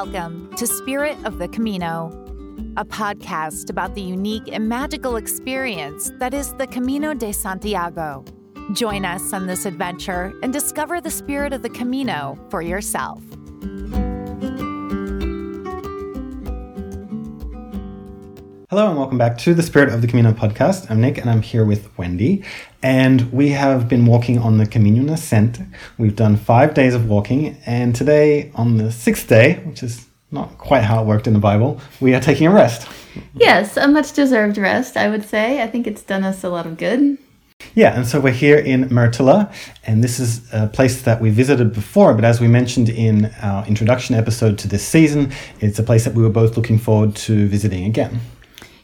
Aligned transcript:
Welcome 0.00 0.54
to 0.54 0.64
Spirit 0.64 1.18
of 1.24 1.38
the 1.38 1.48
Camino, 1.48 2.06
a 2.76 2.84
podcast 2.84 3.68
about 3.68 3.96
the 3.96 4.00
unique 4.00 4.44
and 4.46 4.68
magical 4.68 5.16
experience 5.16 6.12
that 6.20 6.32
is 6.32 6.54
the 6.54 6.68
Camino 6.68 7.14
de 7.14 7.32
Santiago. 7.32 8.24
Join 8.74 9.04
us 9.04 9.32
on 9.32 9.48
this 9.48 9.66
adventure 9.66 10.32
and 10.44 10.52
discover 10.52 11.00
the 11.00 11.10
spirit 11.10 11.52
of 11.52 11.62
the 11.62 11.68
Camino 11.68 12.38
for 12.48 12.62
yourself. 12.62 13.24
Hello 18.70 18.90
and 18.90 18.96
welcome 18.96 19.18
back 19.18 19.36
to 19.38 19.52
the 19.52 19.64
Spirit 19.64 19.88
of 19.88 20.00
the 20.00 20.06
Camino 20.06 20.30
podcast. 20.30 20.88
I'm 20.92 21.00
Nick 21.00 21.18
and 21.18 21.28
I'm 21.28 21.42
here 21.42 21.64
with 21.64 21.98
Wendy. 21.98 22.44
And 22.82 23.32
we 23.32 23.48
have 23.50 23.88
been 23.88 24.06
walking 24.06 24.38
on 24.38 24.58
the 24.58 24.66
Camino 24.66 25.02
Nascente. 25.02 25.66
We've 25.98 26.14
done 26.14 26.36
five 26.36 26.74
days 26.74 26.94
of 26.94 27.08
walking, 27.08 27.56
and 27.66 27.94
today, 27.94 28.52
on 28.54 28.76
the 28.76 28.92
sixth 28.92 29.28
day, 29.28 29.54
which 29.64 29.82
is 29.82 30.06
not 30.30 30.58
quite 30.58 30.84
how 30.84 31.02
it 31.02 31.06
worked 31.06 31.26
in 31.26 31.32
the 31.32 31.40
Bible, 31.40 31.80
we 32.00 32.14
are 32.14 32.20
taking 32.20 32.46
a 32.46 32.52
rest. 32.52 32.88
Yes, 33.34 33.76
a 33.76 33.88
much 33.88 34.12
deserved 34.12 34.58
rest, 34.58 34.96
I 34.96 35.08
would 35.08 35.24
say. 35.24 35.60
I 35.60 35.66
think 35.66 35.86
it's 35.88 36.02
done 36.02 36.22
us 36.22 36.44
a 36.44 36.48
lot 36.48 36.66
of 36.66 36.76
good. 36.76 37.18
Yeah, 37.74 37.96
and 37.96 38.06
so 38.06 38.20
we're 38.20 38.32
here 38.32 38.58
in 38.58 38.88
Mértola, 38.90 39.52
and 39.84 40.04
this 40.04 40.20
is 40.20 40.46
a 40.52 40.68
place 40.68 41.02
that 41.02 41.20
we 41.20 41.30
visited 41.30 41.72
before, 41.72 42.14
but 42.14 42.24
as 42.24 42.40
we 42.40 42.46
mentioned 42.46 42.88
in 42.88 43.32
our 43.42 43.66
introduction 43.66 44.14
episode 44.14 44.56
to 44.58 44.68
this 44.68 44.86
season, 44.86 45.32
it's 45.58 45.80
a 45.80 45.82
place 45.82 46.04
that 46.04 46.14
we 46.14 46.22
were 46.22 46.30
both 46.30 46.56
looking 46.56 46.78
forward 46.78 47.16
to 47.16 47.48
visiting 47.48 47.84
again. 47.86 48.20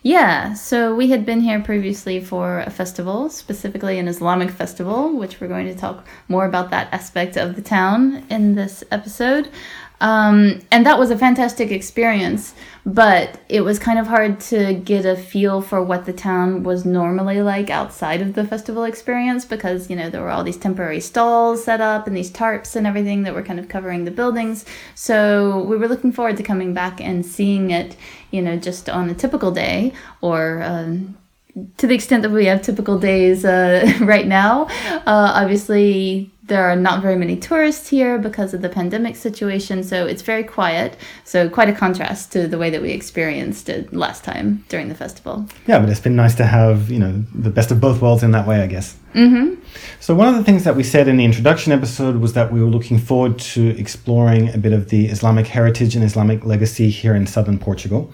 Yeah, 0.07 0.53
so 0.53 0.95
we 0.95 1.09
had 1.09 1.25
been 1.25 1.41
here 1.41 1.63
previously 1.63 2.21
for 2.21 2.61
a 2.61 2.69
festival, 2.69 3.31
specifically 3.31 3.99
an 3.99 4.07
Islamic 4.07 4.51
festival, 4.51 5.17
which 5.17 5.41
we're 5.41 5.49
going 5.49 5.67
to 5.67 5.75
talk 5.75 6.07
more 6.29 6.45
about 6.45 6.71
that 6.73 6.93
aspect 6.93 7.39
of 7.39 7.57
the 7.57 7.63
town 7.63 8.23
in 8.29 8.55
this 8.55 8.85
episode. 8.91 9.49
Um, 10.01 10.61
and 10.71 10.85
that 10.87 10.99
was 10.99 11.11
a 11.11 11.17
fantastic 11.17 11.71
experience, 11.71 12.55
but 12.85 13.41
it 13.49 13.63
was 13.63 13.79
kind 13.79 13.99
of 13.99 14.07
hard 14.07 14.41
to 14.41 14.75
get 14.75 15.07
a 15.07 15.17
feel 15.17 15.63
for 15.63 15.83
what 15.83 16.05
the 16.05 16.13
town 16.13 16.63
was 16.63 16.85
normally 16.85 17.41
like 17.43 17.71
outside 17.71 18.21
of 18.21 18.35
the 18.35 18.45
festival 18.45 18.85
experience 18.85 19.45
because, 19.45 19.89
you 19.89 19.97
know, 19.97 20.11
there 20.11 20.21
were 20.21 20.31
all 20.31 20.45
these 20.45 20.57
temporary 20.57 21.01
stalls 21.01 21.65
set 21.65 21.81
up 21.81 22.07
and 22.07 22.17
these 22.17 22.31
tarps 22.31 22.77
and 22.77 22.87
everything 22.87 23.23
that 23.23 23.35
were 23.35 23.43
kind 23.43 23.61
of 23.61 23.69
covering 23.69 24.05
the 24.05 24.11
buildings. 24.11 24.65
So 24.95 25.63
we 25.63 25.77
were 25.77 25.89
looking 25.89 26.13
forward 26.13 26.37
to 26.39 26.43
coming 26.43 26.75
back 26.75 27.01
and 27.01 27.25
seeing 27.25 27.71
it, 27.71 27.97
you 28.31 28.43
know, 28.43 28.57
just 28.57 28.91
on 28.91 29.09
a 29.09 29.15
typical 29.15 29.53
day 29.53 29.93
or. 30.21 30.63
Um, 30.63 31.17
to 31.77 31.87
the 31.87 31.95
extent 31.95 32.23
that 32.23 32.31
we 32.31 32.47
have 32.47 32.63
typical 32.63 32.99
days 32.99 33.45
uh, 33.45 33.91
right 34.01 34.27
now, 34.27 34.65
uh, 35.07 35.33
obviously 35.35 36.31
there 36.47 36.69
are 36.69 36.77
not 36.77 37.01
very 37.01 37.17
many 37.17 37.37
tourists 37.37 37.89
here 37.89 38.19
because 38.19 38.53
of 38.53 38.61
the 38.61 38.69
pandemic 38.69 39.17
situation, 39.17 39.83
so 39.83 40.07
it's 40.07 40.21
very 40.21 40.45
quiet. 40.45 40.97
So, 41.25 41.49
quite 41.49 41.71
a 41.71 41.73
contrast 41.73 42.33
to 42.33 42.47
the 42.47 42.59
way 42.59 42.69
that 42.71 42.83
we 42.83 42.91
experienced 42.91 43.69
it 43.69 43.95
last 43.95 44.25
time 44.25 44.65
during 44.69 44.89
the 44.89 44.95
festival. 44.95 45.49
Yeah, 45.67 45.79
but 45.79 45.89
it's 45.89 46.01
been 46.01 46.17
nice 46.17 46.35
to 46.37 46.45
have, 46.45 46.91
you 46.91 46.99
know, 46.99 47.25
the 47.35 47.51
best 47.51 47.71
of 47.71 47.81
both 47.81 48.03
worlds 48.03 48.23
in 48.23 48.33
that 48.33 48.47
way, 48.47 48.61
I 48.61 48.67
guess. 48.67 48.97
Mm-hmm. 49.15 49.55
So, 50.01 50.15
one 50.15 50.29
of 50.29 50.35
the 50.35 50.45
things 50.45 50.65
that 50.65 50.77
we 50.77 50.83
said 50.83 51.09
in 51.09 51.17
the 51.17 51.25
introduction 51.25 51.73
episode 51.73 52.17
was 52.17 52.35
that 52.35 52.53
we 52.53 52.63
were 52.63 52.71
looking 52.71 52.99
forward 52.99 53.39
to 53.39 53.69
exploring 53.79 54.53
a 54.53 54.59
bit 54.59 54.75
of 54.75 54.91
the 54.91 55.07
Islamic 55.07 55.47
heritage 55.47 55.97
and 55.97 56.05
Islamic 56.05 56.45
legacy 56.45 56.91
here 56.91 57.15
in 57.15 57.27
southern 57.27 57.59
Portugal. 57.59 58.13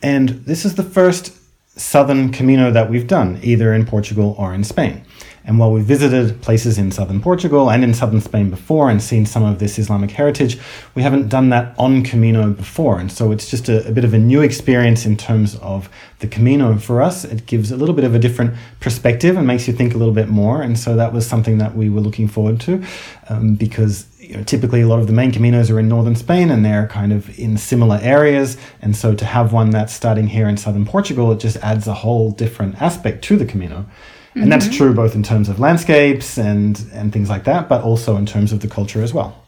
And 0.00 0.28
this 0.28 0.64
is 0.64 0.76
the 0.76 0.84
first 0.84 1.32
southern 1.76 2.30
Camino 2.30 2.70
that 2.70 2.88
we've 2.88 3.06
done, 3.06 3.38
either 3.42 3.72
in 3.72 3.86
Portugal 3.86 4.34
or 4.38 4.54
in 4.54 4.64
Spain. 4.64 5.04
And 5.46 5.58
while 5.58 5.70
we 5.70 5.82
visited 5.82 6.40
places 6.40 6.78
in 6.78 6.90
southern 6.90 7.20
Portugal 7.20 7.70
and 7.70 7.84
in 7.84 7.92
southern 7.92 8.22
Spain 8.22 8.48
before 8.48 8.88
and 8.88 9.02
seen 9.02 9.26
some 9.26 9.44
of 9.44 9.58
this 9.58 9.78
Islamic 9.78 10.10
heritage, 10.10 10.58
we 10.94 11.02
haven't 11.02 11.28
done 11.28 11.50
that 11.50 11.74
on 11.78 12.02
Camino 12.02 12.50
before. 12.50 12.98
And 12.98 13.12
so 13.12 13.30
it's 13.30 13.50
just 13.50 13.68
a, 13.68 13.86
a, 13.86 13.92
bit 13.92 14.04
of 14.04 14.14
a 14.14 14.18
new 14.18 14.40
experience 14.40 15.04
in 15.04 15.18
terms 15.18 15.56
of 15.56 15.90
the 16.20 16.26
Camino. 16.26 16.78
For 16.78 17.02
us, 17.02 17.26
it 17.26 17.44
gives 17.44 17.70
a 17.70 17.76
little 17.76 17.94
bit 17.94 18.04
of 18.04 18.14
a 18.14 18.18
different 18.18 18.54
perspective 18.80 19.36
and 19.36 19.46
makes 19.46 19.68
you 19.68 19.74
think 19.74 19.94
a 19.94 19.98
little 19.98 20.14
bit 20.14 20.28
more. 20.28 20.62
And 20.62 20.78
so 20.78 20.96
that 20.96 21.12
was 21.12 21.26
something 21.26 21.58
that 21.58 21.76
we 21.76 21.90
were 21.90 22.00
looking 22.00 22.26
forward 22.26 22.58
to 22.60 22.82
um, 23.28 23.54
because 23.54 24.06
you 24.28 24.36
know, 24.36 24.42
typically 24.42 24.80
a 24.80 24.88
lot 24.88 25.00
of 25.00 25.06
the 25.06 25.12
main 25.12 25.32
caminos 25.32 25.70
are 25.70 25.78
in 25.78 25.88
northern 25.88 26.16
Spain 26.16 26.50
and 26.50 26.64
they're 26.64 26.86
kind 26.88 27.12
of 27.12 27.38
in 27.38 27.56
similar 27.56 27.98
areas. 28.02 28.56
And 28.80 28.96
so 28.96 29.14
to 29.14 29.24
have 29.24 29.52
one 29.52 29.70
that's 29.70 29.92
starting 29.92 30.28
here 30.28 30.48
in 30.48 30.56
southern 30.56 30.86
Portugal, 30.86 31.30
it 31.32 31.40
just 31.40 31.56
adds 31.58 31.86
a 31.86 31.94
whole 31.94 32.30
different 32.30 32.80
aspect 32.80 33.22
to 33.24 33.36
the 33.36 33.44
Camino. 33.44 33.86
And 34.34 34.42
mm-hmm. 34.42 34.50
that's 34.50 34.74
true 34.74 34.94
both 34.94 35.14
in 35.14 35.22
terms 35.22 35.48
of 35.48 35.60
landscapes 35.60 36.38
and, 36.38 36.82
and 36.92 37.12
things 37.12 37.28
like 37.28 37.44
that, 37.44 37.68
but 37.68 37.82
also 37.82 38.16
in 38.16 38.26
terms 38.26 38.52
of 38.52 38.60
the 38.60 38.68
culture 38.68 39.02
as 39.02 39.14
well. 39.14 39.44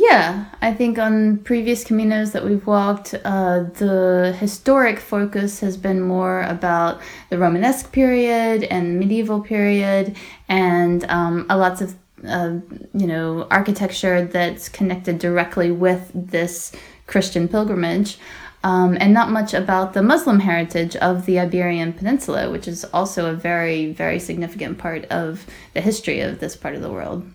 Yeah, 0.00 0.44
I 0.62 0.72
think 0.74 0.96
on 0.96 1.38
previous 1.38 1.82
caminos 1.82 2.30
that 2.30 2.44
we've 2.44 2.64
walked, 2.64 3.14
uh, 3.24 3.64
the 3.64 4.36
historic 4.38 5.00
focus 5.00 5.58
has 5.58 5.76
been 5.76 6.00
more 6.00 6.42
about 6.42 7.00
the 7.30 7.38
Romanesque 7.38 7.90
period 7.90 8.62
and 8.62 9.00
medieval 9.00 9.40
period, 9.40 10.16
and 10.48 11.04
um, 11.10 11.46
a 11.50 11.56
lots 11.58 11.80
of 11.80 11.96
uh, 12.26 12.58
you 12.94 13.06
know 13.06 13.46
architecture 13.50 14.24
that's 14.24 14.68
connected 14.68 15.18
directly 15.18 15.70
with 15.70 16.10
this 16.14 16.72
Christian 17.06 17.48
pilgrimage 17.48 18.18
um, 18.64 18.96
and 19.00 19.14
not 19.14 19.30
much 19.30 19.54
about 19.54 19.92
the 19.92 20.02
Muslim 20.02 20.40
heritage 20.40 20.96
of 20.96 21.26
the 21.26 21.38
Iberian 21.38 21.92
Peninsula, 21.92 22.50
which 22.50 22.66
is 22.66 22.84
also 22.86 23.30
a 23.30 23.34
very, 23.34 23.92
very 23.92 24.18
significant 24.18 24.78
part 24.78 25.04
of 25.06 25.46
the 25.74 25.80
history 25.80 26.20
of 26.20 26.40
this 26.40 26.56
part 26.56 26.74
of 26.74 26.82
the 26.82 26.90
world. 26.90 27.28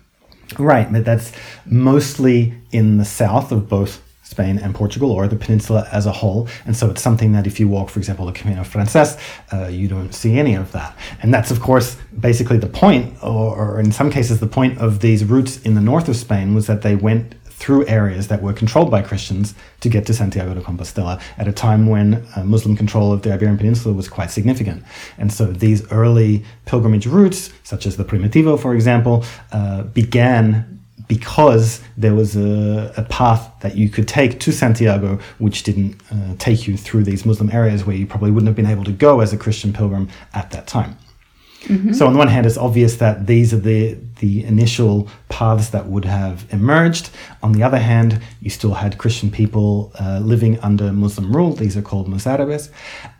Right, 0.58 0.90
but 0.92 1.04
that's 1.04 1.32
mostly 1.64 2.54
in 2.70 2.98
the 2.98 3.04
south 3.04 3.50
of 3.50 3.68
both 3.68 4.02
Spain 4.24 4.58
and 4.58 4.74
Portugal, 4.74 5.10
or 5.12 5.28
the 5.28 5.36
peninsula 5.36 5.86
as 5.92 6.06
a 6.06 6.12
whole. 6.12 6.48
And 6.66 6.76
so 6.76 6.90
it's 6.90 7.02
something 7.02 7.32
that 7.32 7.46
if 7.46 7.60
you 7.60 7.68
walk, 7.68 7.88
for 7.90 8.00
example, 8.00 8.26
the 8.26 8.32
Camino 8.32 8.64
Frances, 8.64 9.16
uh, 9.52 9.68
you 9.68 9.86
don't 9.86 10.12
see 10.12 10.38
any 10.38 10.54
of 10.54 10.72
that. 10.72 10.96
And 11.22 11.32
that's, 11.32 11.50
of 11.50 11.60
course, 11.60 11.96
basically 12.18 12.58
the 12.58 12.66
point, 12.66 13.14
or, 13.22 13.54
or 13.56 13.80
in 13.80 13.92
some 13.92 14.10
cases, 14.10 14.40
the 14.40 14.46
point 14.46 14.78
of 14.78 15.00
these 15.00 15.24
routes 15.24 15.60
in 15.62 15.74
the 15.74 15.80
north 15.80 16.08
of 16.08 16.16
Spain 16.16 16.54
was 16.54 16.66
that 16.66 16.82
they 16.82 16.96
went 16.96 17.34
through 17.50 17.86
areas 17.86 18.28
that 18.28 18.42
were 18.42 18.52
controlled 18.52 18.90
by 18.90 19.00
Christians 19.00 19.54
to 19.80 19.88
get 19.88 20.04
to 20.06 20.12
Santiago 20.12 20.54
de 20.54 20.60
Compostela 20.60 21.22
at 21.38 21.46
a 21.46 21.52
time 21.52 21.86
when 21.86 22.26
uh, 22.34 22.42
Muslim 22.44 22.76
control 22.76 23.12
of 23.12 23.22
the 23.22 23.32
Iberian 23.32 23.56
Peninsula 23.56 23.94
was 23.94 24.08
quite 24.08 24.30
significant. 24.30 24.82
And 25.18 25.32
so 25.32 25.46
these 25.46 25.90
early 25.92 26.44
pilgrimage 26.66 27.06
routes, 27.06 27.52
such 27.62 27.86
as 27.86 27.96
the 27.96 28.04
Primitivo, 28.04 28.60
for 28.60 28.74
example, 28.74 29.24
uh, 29.52 29.84
began 29.84 30.73
because 31.08 31.80
there 31.96 32.14
was 32.14 32.36
a, 32.36 32.92
a, 32.96 33.02
path 33.04 33.52
that 33.60 33.76
you 33.76 33.88
could 33.88 34.08
take 34.08 34.40
to 34.40 34.52
Santiago, 34.52 35.18
which 35.38 35.62
didn't 35.62 36.00
uh, 36.10 36.34
take 36.38 36.66
you 36.66 36.76
through 36.76 37.04
these 37.04 37.26
Muslim 37.26 37.50
areas 37.50 37.84
where 37.84 37.96
you 37.96 38.06
probably 38.06 38.30
wouldn't 38.30 38.48
have 38.48 38.56
been 38.56 38.66
able 38.66 38.84
to 38.84 38.92
go 38.92 39.20
as 39.20 39.32
a 39.32 39.36
Christian 39.36 39.72
pilgrim 39.72 40.08
at 40.32 40.50
that 40.52 40.66
time. 40.66 40.96
Mm-hmm. 41.64 41.92
So 41.92 42.06
on 42.06 42.12
the 42.12 42.18
one 42.18 42.28
hand, 42.28 42.46
it's 42.46 42.58
obvious 42.58 42.96
that 42.96 43.26
these 43.26 43.54
are 43.54 43.58
the 43.58 43.96
the 44.20 44.44
initial 44.44 45.08
paths 45.28 45.70
that 45.70 45.86
would 45.86 46.04
have 46.04 46.46
emerged. 46.52 47.10
On 47.42 47.52
the 47.52 47.62
other 47.62 47.78
hand, 47.78 48.20
you 48.40 48.50
still 48.50 48.74
had 48.74 48.98
Christian 48.98 49.30
people 49.30 49.92
uh, 49.98 50.20
living 50.22 50.58
under 50.60 50.92
Muslim 50.92 51.34
rule. 51.34 51.52
These 51.52 51.76
are 51.76 51.82
called 51.82 52.06
Mozarabes, 52.08 52.70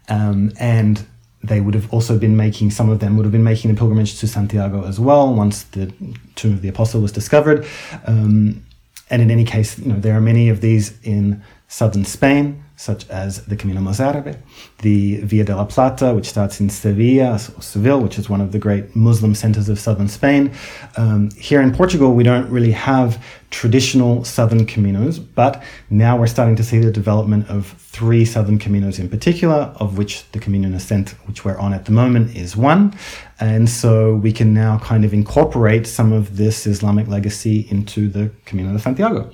um, 0.09 0.53
and 0.59 1.07
they 1.47 1.61
would 1.61 1.75
have 1.75 1.93
also 1.93 2.19
been 2.19 2.37
making 2.37 2.71
some 2.71 2.89
of 2.89 3.01
them 3.01 3.17
would 3.17 3.25
have 3.25 3.33
been 3.33 3.45
making 3.45 3.73
the 3.73 3.79
pilgrimage 3.79 4.19
to 4.21 4.27
Santiago 4.27 4.85
as 4.85 4.99
well 4.99 5.33
once 5.33 5.65
the 5.65 5.93
tomb 6.35 6.55
of 6.55 6.63
the 6.63 6.69
apostle 6.69 7.01
was 7.01 7.13
discovered. 7.13 7.67
Um, 8.07 8.65
and 9.11 9.21
in 9.21 9.31
any 9.31 9.45
case, 9.45 9.79
you 9.79 9.93
know 9.93 10.01
there 10.01 10.17
are 10.17 10.21
many 10.21 10.49
of 10.49 10.61
these 10.61 10.99
in 11.03 11.43
southern 11.69 12.05
Spain 12.05 12.64
such 12.77 13.09
as 13.09 13.45
the 13.47 13.57
Camino 13.57 13.81
Mozárabe, 13.81 14.37
the 14.83 15.19
Via 15.19 15.45
de 15.45 15.55
la 15.55 15.65
Plata, 15.65 16.13
which 16.13 16.29
starts 16.29 16.61
in 16.61 16.69
Sevilla, 16.69 17.39
Seville, 17.39 18.01
which 18.01 18.19
is 18.19 18.29
one 18.29 18.41
of 18.41 18.53
the 18.53 18.59
great 18.59 18.97
Muslim 18.97 19.35
centers 19.35 19.69
of 19.69 19.79
southern 19.79 20.09
Spain. 20.09 20.53
Um, 20.97 21.31
here 21.33 21.61
in 21.61 21.73
Portugal, 21.73 22.15
we 22.15 22.25
don't 22.25 22.51
really 22.51 22.73
have 22.73 23.25
traditional 23.51 24.25
southern 24.25 24.67
caminos, 24.67 25.25
but 25.35 25.63
now 25.89 26.19
we're 26.19 26.27
starting 26.27 26.57
to 26.57 26.65
see 26.65 26.79
the 26.79 26.91
development 26.91 27.49
of 27.49 27.67
three 27.79 28.25
southern 28.25 28.59
caminos 28.59 28.99
in 28.99 29.09
particular, 29.09 29.73
of 29.77 29.97
which 29.97 30.29
the 30.33 30.41
Camino 30.41 30.69
Nascente, 30.69 31.13
which 31.29 31.45
we're 31.45 31.59
on 31.59 31.73
at 31.73 31.85
the 31.85 31.93
moment, 31.93 32.35
is 32.37 32.57
one. 32.57 32.93
And 33.39 33.69
so 33.69 34.17
we 34.17 34.33
can 34.33 34.53
now 34.53 34.79
kind 34.81 35.05
of 35.05 35.15
incorporate 35.15 35.87
some 35.87 36.13
of 36.13 36.37
this 36.37 36.67
Islamic 36.67 37.07
legacy 37.07 37.69
into 37.71 38.09
the 38.09 38.33
Camino 38.45 38.73
de 38.73 38.81
Santiago. 38.81 39.33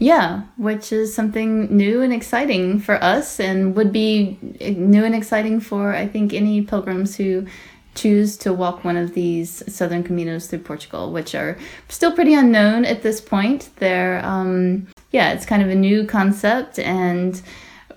Yeah, 0.00 0.44
which 0.56 0.92
is 0.92 1.14
something 1.14 1.76
new 1.76 2.00
and 2.00 2.10
exciting 2.10 2.80
for 2.80 2.94
us 3.04 3.38
and 3.38 3.76
would 3.76 3.92
be 3.92 4.38
new 4.60 5.04
and 5.04 5.14
exciting 5.14 5.60
for, 5.60 5.94
I 5.94 6.06
think, 6.06 6.32
any 6.32 6.62
pilgrims 6.62 7.16
who 7.16 7.46
choose 7.94 8.38
to 8.38 8.52
walk 8.54 8.82
one 8.82 8.96
of 8.96 9.12
these 9.12 9.62
southern 9.72 10.02
caminos 10.02 10.48
through 10.48 10.60
Portugal, 10.60 11.12
which 11.12 11.34
are 11.34 11.58
still 11.90 12.12
pretty 12.12 12.32
unknown 12.32 12.86
at 12.86 13.02
this 13.02 13.20
point. 13.20 13.68
They're, 13.76 14.24
um, 14.24 14.86
yeah, 15.10 15.32
it's 15.34 15.44
kind 15.44 15.62
of 15.62 15.68
a 15.68 15.74
new 15.74 16.06
concept 16.06 16.78
and 16.78 17.40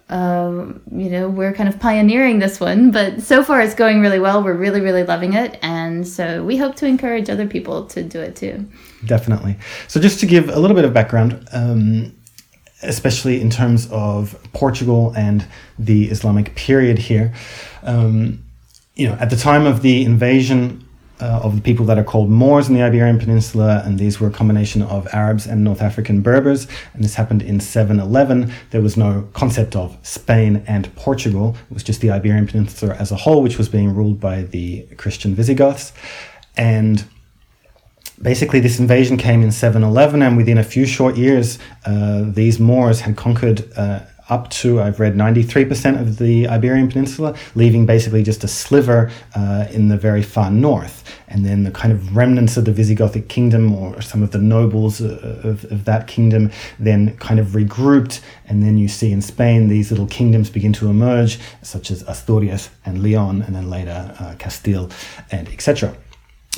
uh, 0.10 0.74
you 0.92 1.10
know, 1.10 1.30
we're 1.30 1.54
kind 1.54 1.70
of 1.70 1.80
pioneering 1.80 2.40
this 2.40 2.60
one, 2.60 2.92
but 2.92 3.22
so 3.22 3.44
far 3.44 3.62
it's 3.62 3.74
going 3.74 4.02
really 4.02 4.20
well. 4.20 4.44
We're 4.44 4.54
really, 4.54 4.82
really 4.82 5.04
loving 5.04 5.34
it. 5.34 5.58
And 5.64 5.73
so 6.08 6.44
we 6.44 6.58
hope 6.58 6.76
to 6.78 6.86
encourage 6.86 7.30
other 7.30 7.48
people 7.48 7.86
to 7.88 8.04
do 8.04 8.20
it 8.20 8.36
too. 8.36 8.66
Definitely. 9.06 9.58
So, 9.88 10.00
just 10.00 10.20
to 10.22 10.26
give 10.26 10.50
a 10.50 10.60
little 10.60 10.76
bit 10.76 10.86
of 10.86 10.94
background, 10.94 11.48
um, 11.52 12.16
especially 12.84 13.42
in 13.42 13.50
terms 13.50 13.90
of 13.92 14.38
Portugal 14.54 15.14
and 15.16 15.46
the 15.80 16.10
Islamic 16.10 16.56
period 16.56 17.00
here. 17.00 17.34
Um, 17.84 18.44
you 18.96 19.08
know, 19.08 19.16
at 19.16 19.30
the 19.30 19.36
time 19.36 19.66
of 19.66 19.82
the 19.82 20.06
invasion 20.06 20.88
uh, 21.19 21.42
of 21.44 21.56
the 21.56 21.62
people 21.62 21.86
that 21.86 21.98
are 21.98 22.04
called 22.04 22.30
Moors 22.30 22.68
in 22.68 22.75
the 22.75 22.81
Iberian 22.81 23.19
Peninsula, 23.19 23.81
and 23.86 24.00
these 24.00 24.19
were 24.19 24.27
a 24.27 24.31
combination 24.31 24.81
of 24.81 25.07
Arabs 25.13 25.45
and 25.45 25.63
North 25.63 25.81
African 25.81 26.21
Berbers, 26.21 26.68
and 26.94 27.04
this 27.04 27.15
happened 27.15 27.42
in 27.42 27.60
711. 27.60 28.51
There 28.71 28.81
was 28.81 28.98
no 28.98 29.27
concept 29.33 29.75
of 29.75 29.98
Spain 30.04 30.63
and 30.68 30.94
Portugal, 30.95 31.56
it 31.69 31.74
was 31.74 31.83
just 31.83 32.01
the 32.01 32.12
Iberian 32.12 32.48
Peninsula 32.48 32.95
as 32.95 33.12
a 33.12 33.15
whole, 33.15 33.42
which 33.42 33.57
was 33.57 33.69
being 33.69 33.94
ruled 33.94 34.19
by 34.19 34.44
the 34.44 34.83
Christian 34.98 35.36
Visigoths. 35.36 35.94
And 36.57 37.06
basically, 38.21 38.60
this 38.60 38.80
invasion 38.80 39.18
came 39.18 39.44
in 39.44 39.51
711, 39.51 40.21
and 40.21 40.38
within 40.38 40.57
a 40.57 40.63
few 40.63 40.86
short 40.86 41.15
years, 41.15 41.60
uh, 41.86 42.24
these 42.25 42.60
Moors 42.60 43.01
had 43.01 43.15
conquered. 43.15 43.71
Uh, 43.75 44.01
up 44.34 44.50
to, 44.50 44.82
I've 44.82 45.00
read 45.00 45.14
93% 45.14 46.02
of 46.02 46.18
the 46.18 46.48
Iberian 46.48 46.90
Peninsula, 46.90 47.36
leaving 47.54 47.86
basically 47.86 48.24
just 48.24 48.44
a 48.44 48.48
sliver 48.48 49.12
uh, 49.36 49.68
in 49.70 49.90
the 49.90 49.98
very 49.98 50.24
far 50.24 50.50
north. 50.50 51.04
And 51.28 51.46
then 51.46 51.64
the 51.64 51.72
kind 51.72 51.94
of 51.94 52.16
remnants 52.16 52.58
of 52.58 52.66
the 52.66 52.72
Visigothic 52.72 53.28
kingdom 53.28 53.74
or 53.74 54.02
some 54.02 54.24
of 54.24 54.32
the 54.32 54.40
nobles 54.40 55.02
uh, 55.02 55.42
of, 55.44 55.66
of 55.72 55.86
that 55.86 56.08
kingdom 56.08 56.52
then 56.80 57.16
kind 57.18 57.40
of 57.40 57.48
regrouped. 57.50 58.22
And 58.48 58.64
then 58.64 58.78
you 58.78 58.88
see 58.88 59.12
in 59.12 59.22
Spain 59.22 59.68
these 59.68 59.92
little 59.92 60.08
kingdoms 60.08 60.50
begin 60.50 60.74
to 60.74 60.90
emerge, 60.90 61.40
such 61.62 61.92
as 61.92 62.02
Asturias 62.04 62.72
and 62.86 63.04
Leon, 63.04 63.44
and 63.44 63.56
then 63.56 63.70
later 63.70 64.16
uh, 64.20 64.36
Castile 64.40 64.90
and 65.32 65.48
etc 65.50 65.96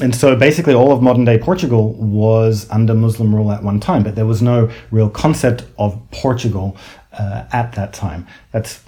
and 0.02 0.14
so 0.14 0.36
basically 0.36 0.74
all 0.74 0.92
of 0.92 1.02
modern 1.02 1.24
day 1.24 1.38
Portugal 1.38 1.94
was 1.94 2.70
under 2.70 2.94
Muslim 2.94 3.34
rule 3.34 3.52
at 3.52 3.64
one 3.64 3.80
time, 3.80 4.04
but 4.04 4.16
there 4.16 4.26
was 4.26 4.42
no 4.42 4.70
real 4.92 5.10
concept 5.10 5.64
of 5.78 5.98
Portugal 6.12 6.76
uh, 7.18 7.46
at 7.52 7.74
that 7.74 7.94
time. 7.94 8.28
That's 8.52 8.82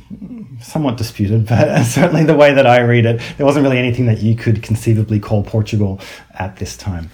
somewhat 0.62 0.98
disputed, 0.98 1.46
but 1.50 1.84
certainly 1.84 2.24
the 2.24 2.36
way 2.36 2.54
that 2.54 2.68
I 2.68 2.82
read 2.82 3.06
it, 3.06 3.22
there 3.38 3.46
wasn't 3.46 3.64
really 3.64 3.78
anything 3.78 4.06
that 4.08 4.20
you 4.20 4.36
could 4.36 4.64
conceivably 4.64 5.20
call 5.20 5.44
Portugal 5.44 6.00
at 6.34 6.58
this 6.58 6.78
time. 6.78 7.10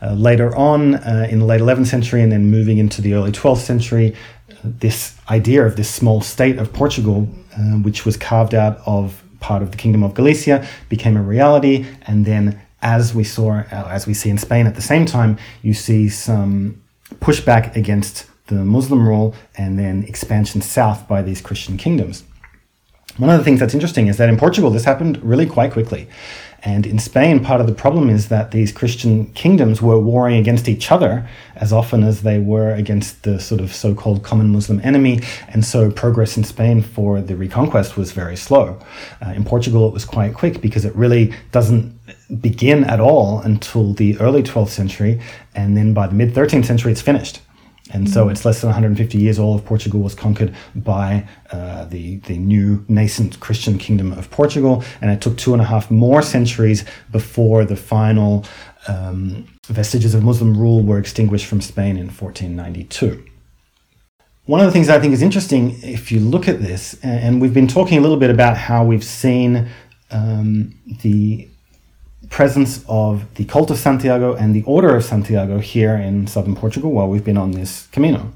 Uh, 0.00 0.12
later 0.12 0.54
on, 0.54 0.94
uh, 0.94 1.26
in 1.28 1.40
the 1.40 1.44
late 1.44 1.60
11th 1.60 1.86
century 1.86 2.22
and 2.22 2.30
then 2.30 2.50
moving 2.50 2.78
into 2.78 3.02
the 3.02 3.14
early 3.14 3.32
12th 3.32 3.58
century, 3.58 4.14
this 4.62 5.16
idea 5.28 5.64
of 5.64 5.76
this 5.76 5.90
small 5.90 6.20
state 6.20 6.58
of 6.58 6.72
Portugal, 6.72 7.28
uh, 7.56 7.78
which 7.78 8.04
was 8.04 8.16
carved 8.16 8.54
out 8.54 8.80
of 8.86 9.22
part 9.40 9.62
of 9.62 9.70
the 9.70 9.76
Kingdom 9.76 10.02
of 10.02 10.14
Galicia, 10.14 10.66
became 10.88 11.16
a 11.16 11.22
reality, 11.22 11.86
and 12.06 12.24
then 12.24 12.60
as 12.80 13.14
we 13.14 13.24
saw, 13.24 13.58
uh, 13.58 13.88
as 13.90 14.06
we 14.06 14.14
see 14.14 14.30
in 14.30 14.38
Spain 14.38 14.66
at 14.66 14.76
the 14.76 14.82
same 14.82 15.04
time, 15.04 15.36
you 15.62 15.74
see 15.74 16.08
some 16.08 16.80
pushback 17.16 17.74
against 17.74 18.27
the 18.48 18.64
Muslim 18.64 19.06
rule 19.06 19.34
and 19.56 19.78
then 19.78 20.04
expansion 20.04 20.60
south 20.60 21.06
by 21.08 21.22
these 21.22 21.40
Christian 21.40 21.76
kingdoms. 21.76 22.24
One 23.16 23.30
of 23.30 23.38
the 23.38 23.44
things 23.44 23.58
that's 23.60 23.74
interesting 23.74 24.06
is 24.06 24.16
that 24.18 24.28
in 24.28 24.36
Portugal, 24.36 24.70
this 24.70 24.84
happened 24.84 25.22
really 25.24 25.46
quite 25.46 25.72
quickly. 25.72 26.08
And 26.62 26.86
in 26.86 26.98
Spain, 26.98 27.42
part 27.44 27.60
of 27.60 27.68
the 27.68 27.72
problem 27.72 28.10
is 28.10 28.28
that 28.28 28.50
these 28.50 28.72
Christian 28.72 29.26
kingdoms 29.26 29.80
were 29.80 29.98
warring 29.98 30.36
against 30.36 30.68
each 30.68 30.90
other 30.90 31.28
as 31.54 31.72
often 31.72 32.02
as 32.02 32.22
they 32.22 32.40
were 32.40 32.72
against 32.72 33.22
the 33.22 33.38
sort 33.38 33.60
of 33.60 33.72
so 33.72 33.94
called 33.94 34.24
common 34.24 34.50
Muslim 34.50 34.80
enemy. 34.82 35.20
And 35.48 35.64
so 35.64 35.90
progress 35.90 36.36
in 36.36 36.42
Spain 36.42 36.82
for 36.82 37.20
the 37.20 37.36
reconquest 37.36 37.96
was 37.96 38.10
very 38.10 38.36
slow. 38.36 38.78
Uh, 39.24 39.30
in 39.30 39.44
Portugal, 39.44 39.86
it 39.86 39.92
was 39.92 40.04
quite 40.04 40.34
quick 40.34 40.60
because 40.60 40.84
it 40.84 40.94
really 40.96 41.32
doesn't 41.52 41.96
begin 42.40 42.84
at 42.84 42.98
all 42.98 43.40
until 43.40 43.92
the 43.92 44.18
early 44.18 44.42
12th 44.42 44.70
century. 44.70 45.20
And 45.54 45.76
then 45.76 45.94
by 45.94 46.08
the 46.08 46.14
mid 46.14 46.34
13th 46.34 46.66
century, 46.66 46.90
it's 46.90 47.02
finished. 47.02 47.40
And 47.92 48.08
so 48.08 48.28
it's 48.28 48.44
less 48.44 48.60
than 48.60 48.68
150 48.68 49.18
years 49.18 49.38
all 49.38 49.54
of 49.54 49.64
Portugal 49.64 50.00
was 50.00 50.14
conquered 50.14 50.54
by 50.74 51.26
uh, 51.50 51.86
the, 51.86 52.16
the 52.16 52.36
new 52.36 52.84
nascent 52.88 53.40
Christian 53.40 53.78
kingdom 53.78 54.12
of 54.12 54.30
Portugal. 54.30 54.84
And 55.00 55.10
it 55.10 55.20
took 55.20 55.36
two 55.38 55.52
and 55.52 55.62
a 55.62 55.64
half 55.64 55.90
more 55.90 56.22
centuries 56.22 56.84
before 57.10 57.64
the 57.64 57.76
final 57.76 58.44
um, 58.88 59.46
vestiges 59.66 60.14
of 60.14 60.22
Muslim 60.22 60.56
rule 60.56 60.82
were 60.82 60.98
extinguished 60.98 61.46
from 61.46 61.60
Spain 61.60 61.96
in 61.96 62.08
1492. 62.08 63.24
One 64.44 64.60
of 64.60 64.66
the 64.66 64.72
things 64.72 64.88
I 64.88 64.98
think 64.98 65.12
is 65.12 65.20
interesting, 65.20 65.78
if 65.82 66.10
you 66.10 66.20
look 66.20 66.48
at 66.48 66.60
this, 66.60 66.98
and 67.02 67.38
we've 67.38 67.52
been 67.52 67.68
talking 67.68 67.98
a 67.98 68.00
little 68.00 68.16
bit 68.16 68.30
about 68.30 68.56
how 68.56 68.82
we've 68.82 69.04
seen 69.04 69.68
um, 70.10 70.74
the 71.02 71.48
presence 72.30 72.84
of 72.88 73.32
the 73.34 73.44
cult 73.44 73.70
of 73.70 73.78
Santiago 73.78 74.34
and 74.34 74.54
the 74.54 74.62
Order 74.64 74.96
of 74.96 75.04
Santiago 75.04 75.58
here 75.58 75.96
in 75.96 76.26
southern 76.26 76.54
Portugal 76.54 76.92
while 76.92 77.08
we've 77.08 77.24
been 77.24 77.38
on 77.38 77.52
this 77.52 77.86
Camino. 77.92 78.32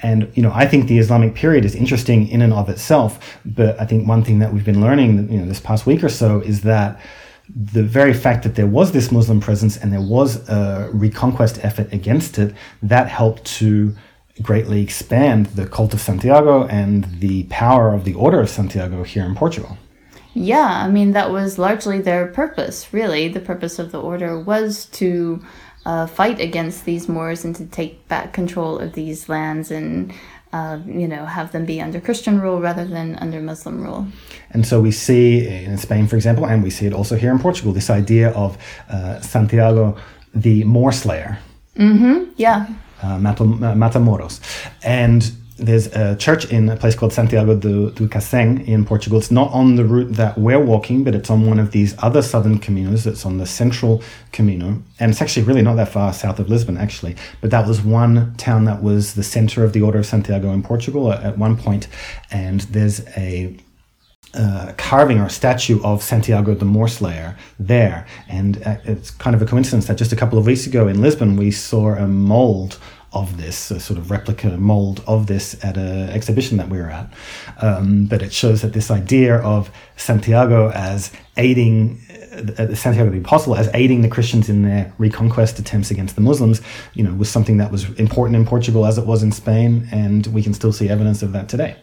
And 0.00 0.30
you 0.34 0.42
know, 0.42 0.52
I 0.54 0.66
think 0.66 0.86
the 0.86 0.98
Islamic 0.98 1.34
period 1.34 1.64
is 1.64 1.74
interesting 1.74 2.28
in 2.28 2.42
and 2.42 2.52
of 2.52 2.68
itself. 2.68 3.38
But 3.44 3.80
I 3.80 3.84
think 3.84 4.06
one 4.06 4.22
thing 4.22 4.38
that 4.38 4.52
we've 4.52 4.64
been 4.64 4.80
learning, 4.80 5.30
you 5.30 5.38
know, 5.38 5.46
this 5.46 5.60
past 5.60 5.86
week 5.86 6.04
or 6.04 6.08
so, 6.08 6.40
is 6.40 6.62
that 6.62 7.00
the 7.48 7.82
very 7.82 8.12
fact 8.12 8.42
that 8.44 8.54
there 8.54 8.66
was 8.66 8.92
this 8.92 9.10
Muslim 9.10 9.40
presence 9.40 9.76
and 9.76 9.92
there 9.92 10.02
was 10.02 10.48
a 10.48 10.90
reconquest 10.92 11.64
effort 11.64 11.92
against 11.92 12.38
it, 12.38 12.54
that 12.82 13.08
helped 13.08 13.44
to 13.44 13.96
greatly 14.42 14.82
expand 14.82 15.46
the 15.46 15.66
cult 15.66 15.94
of 15.94 16.00
Santiago 16.00 16.66
and 16.66 17.04
the 17.20 17.44
power 17.44 17.92
of 17.92 18.04
the 18.04 18.14
Order 18.14 18.40
of 18.40 18.48
Santiago 18.48 19.02
here 19.02 19.24
in 19.24 19.34
Portugal. 19.34 19.76
Yeah, 20.40 20.84
I 20.84 20.88
mean, 20.88 21.12
that 21.12 21.32
was 21.32 21.58
largely 21.58 22.00
their 22.00 22.28
purpose, 22.28 22.92
really. 22.92 23.26
The 23.26 23.40
purpose 23.40 23.80
of 23.80 23.90
the 23.90 24.00
order 24.00 24.38
was 24.38 24.86
to 24.92 25.42
uh, 25.84 26.06
fight 26.06 26.38
against 26.40 26.84
these 26.84 27.08
Moors 27.08 27.44
and 27.44 27.56
to 27.56 27.66
take 27.66 28.06
back 28.06 28.32
control 28.32 28.78
of 28.78 28.92
these 28.92 29.28
lands 29.28 29.72
and, 29.72 30.12
uh, 30.52 30.78
you 30.86 31.08
know, 31.08 31.24
have 31.24 31.50
them 31.50 31.64
be 31.64 31.80
under 31.80 32.00
Christian 32.00 32.40
rule 32.40 32.60
rather 32.60 32.84
than 32.84 33.16
under 33.16 33.40
Muslim 33.40 33.82
rule. 33.82 34.06
And 34.50 34.64
so 34.64 34.80
we 34.80 34.92
see 34.92 35.44
in 35.48 35.76
Spain, 35.76 36.06
for 36.06 36.14
example, 36.14 36.46
and 36.46 36.62
we 36.62 36.70
see 36.70 36.86
it 36.86 36.92
also 36.92 37.16
here 37.16 37.32
in 37.32 37.40
Portugal, 37.40 37.72
this 37.72 37.90
idea 37.90 38.30
of 38.30 38.56
uh, 38.88 39.20
Santiago, 39.20 39.96
the 40.32 40.62
Moor 40.62 40.92
slayer. 40.92 41.40
Mm-hmm, 41.76 42.30
yeah. 42.36 42.68
Uh, 43.02 43.18
Matamoros. 43.18 44.40
And 44.84 45.32
there's 45.58 45.88
a 45.88 46.16
church 46.16 46.44
in 46.46 46.68
a 46.68 46.76
place 46.76 46.94
called 46.94 47.12
Santiago 47.12 47.56
do, 47.56 47.90
do 47.90 48.08
Cacém 48.08 48.66
in 48.66 48.84
Portugal. 48.84 49.18
It's 49.18 49.30
not 49.30 49.50
on 49.52 49.74
the 49.74 49.84
route 49.84 50.14
that 50.14 50.38
we're 50.38 50.62
walking, 50.62 51.02
but 51.04 51.14
it's 51.14 51.30
on 51.30 51.46
one 51.46 51.58
of 51.58 51.72
these 51.72 51.96
other 51.98 52.22
southern 52.22 52.58
caminos. 52.60 53.06
It's 53.06 53.26
on 53.26 53.38
the 53.38 53.46
central 53.46 54.02
camino. 54.32 54.82
And 55.00 55.10
it's 55.10 55.20
actually 55.20 55.42
really 55.42 55.62
not 55.62 55.74
that 55.74 55.88
far 55.88 56.12
south 56.12 56.38
of 56.38 56.48
Lisbon, 56.48 56.76
actually. 56.76 57.16
But 57.40 57.50
that 57.50 57.66
was 57.66 57.82
one 57.82 58.34
town 58.36 58.64
that 58.66 58.82
was 58.82 59.14
the 59.14 59.24
center 59.24 59.64
of 59.64 59.72
the 59.72 59.82
Order 59.82 59.98
of 59.98 60.06
Santiago 60.06 60.52
in 60.52 60.62
Portugal 60.62 61.12
at, 61.12 61.24
at 61.24 61.38
one 61.38 61.56
point. 61.56 61.88
And 62.30 62.60
there's 62.60 63.06
a 63.16 63.56
uh, 64.34 64.72
carving 64.76 65.18
or 65.18 65.26
a 65.26 65.30
statue 65.30 65.82
of 65.82 66.02
Santiago 66.02 66.54
the 66.54 66.66
Morslayer 66.66 67.36
there. 67.58 68.06
And 68.28 68.62
uh, 68.64 68.76
it's 68.84 69.10
kind 69.10 69.34
of 69.34 69.42
a 69.42 69.46
coincidence 69.46 69.86
that 69.86 69.96
just 69.96 70.12
a 70.12 70.16
couple 70.16 70.38
of 70.38 70.46
weeks 70.46 70.66
ago 70.66 70.86
in 70.86 71.00
Lisbon, 71.00 71.36
we 71.36 71.50
saw 71.50 71.94
a 71.94 72.06
mold 72.06 72.78
of 73.12 73.36
this, 73.38 73.70
a 73.70 73.80
sort 73.80 73.98
of 73.98 74.10
replica 74.10 74.56
mold 74.56 75.02
of 75.06 75.26
this 75.26 75.62
at 75.64 75.76
an 75.76 76.10
exhibition 76.10 76.58
that 76.58 76.68
we 76.68 76.78
were 76.78 76.90
at. 76.90 77.12
Um, 77.60 78.06
but 78.06 78.22
it 78.22 78.32
shows 78.32 78.62
that 78.62 78.72
this 78.72 78.90
idea 78.90 79.38
of 79.38 79.70
Santiago 79.96 80.70
as 80.70 81.10
aiding 81.36 82.00
uh, 82.32 82.74
Santiago 82.74 83.10
the 83.10 83.18
Apostle 83.18 83.56
as 83.56 83.70
aiding 83.74 84.02
the 84.02 84.08
Christians 84.08 84.48
in 84.48 84.62
their 84.62 84.92
reconquest 84.98 85.58
attempts 85.58 85.90
against 85.90 86.14
the 86.14 86.20
Muslims, 86.20 86.60
you 86.94 87.02
know, 87.02 87.14
was 87.14 87.28
something 87.28 87.56
that 87.56 87.72
was 87.72 87.88
important 87.98 88.36
in 88.36 88.44
Portugal 88.46 88.86
as 88.86 88.98
it 88.98 89.06
was 89.06 89.22
in 89.22 89.32
Spain, 89.32 89.88
and 89.90 90.26
we 90.28 90.42
can 90.42 90.54
still 90.54 90.72
see 90.72 90.88
evidence 90.88 91.22
of 91.22 91.32
that 91.32 91.48
today. 91.48 91.76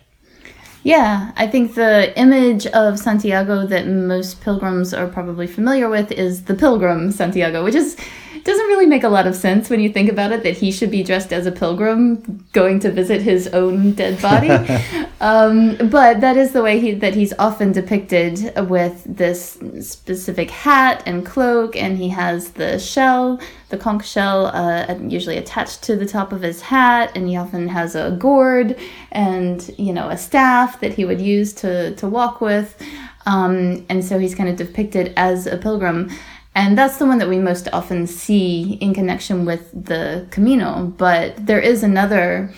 Yeah, 0.85 1.31
I 1.35 1.47
think 1.47 1.73
the 1.73 2.15
image 2.15 2.67
of 2.67 2.99
Santiago 2.99 3.65
that 3.65 3.87
most 3.87 4.41
pilgrims 4.41 4.93
are 4.93 5.07
probably 5.07 5.47
familiar 5.47 5.89
with 5.89 6.11
is 6.11 6.43
the 6.43 6.53
pilgrim 6.53 7.11
Santiago, 7.11 7.63
which 7.63 7.73
is 7.73 7.97
doesn't 8.43 8.67
really 8.67 8.85
make 8.85 9.03
a 9.03 9.09
lot 9.09 9.25
of 9.25 9.35
sense 9.35 9.71
when 9.71 9.79
you 9.79 9.89
think 9.89 10.11
about 10.11 10.31
it 10.31 10.43
that 10.43 10.55
he 10.55 10.71
should 10.71 10.91
be 10.91 11.01
dressed 11.01 11.33
as 11.33 11.47
a 11.47 11.51
pilgrim 11.51 12.45
going 12.53 12.79
to 12.79 12.91
visit 12.91 13.19
his 13.23 13.47
own 13.47 13.93
dead 13.93 14.21
body. 14.21 14.49
um, 15.21 15.75
but 15.89 16.21
that 16.21 16.37
is 16.37 16.51
the 16.51 16.61
way 16.61 16.79
he, 16.79 16.91
that 16.91 17.15
he's 17.15 17.33
often 17.39 17.71
depicted 17.71 18.53
with 18.69 19.03
this 19.07 19.57
specific 19.81 20.51
hat 20.51 21.01
and 21.07 21.25
cloak, 21.25 21.75
and 21.75 21.97
he 21.97 22.09
has 22.09 22.51
the 22.51 22.77
shell, 22.77 23.39
the 23.69 23.77
conch 23.77 24.07
shell, 24.07 24.47
uh, 24.47 24.95
usually 25.07 25.37
attached 25.37 25.81
to 25.83 25.95
the 25.95 26.05
top 26.05 26.31
of 26.31 26.41
his 26.41 26.61
hat, 26.61 27.11
and 27.15 27.27
he 27.27 27.35
often 27.35 27.67
has 27.67 27.95
a 27.95 28.11
gourd 28.11 28.77
and 29.11 29.73
you 29.77 29.93
know 29.93 30.09
a 30.09 30.17
staff 30.17 30.79
that 30.81 30.93
he 30.93 31.05
would 31.05 31.21
use 31.21 31.53
to 31.53 31.95
to 31.95 32.07
walk 32.07 32.41
with. 32.41 32.81
Um, 33.25 33.85
and 33.89 34.05
so 34.05 34.19
he's 34.19 34.35
kind 34.35 34.49
of 34.49 34.55
depicted 34.55 35.13
as 35.17 35.47
a 35.47 35.57
pilgrim. 35.57 36.11
And 36.53 36.77
that's 36.77 36.97
the 36.97 37.05
one 37.05 37.17
that 37.17 37.27
we 37.27 37.37
most 37.37 37.67
often 37.73 38.07
see 38.07 38.73
in 38.79 38.93
connection 38.93 39.43
with 39.45 39.69
the 39.73 40.25
Camino. 40.31 40.93
But 40.97 41.45
there 41.45 41.59
is 41.59 41.83
another 41.83 42.53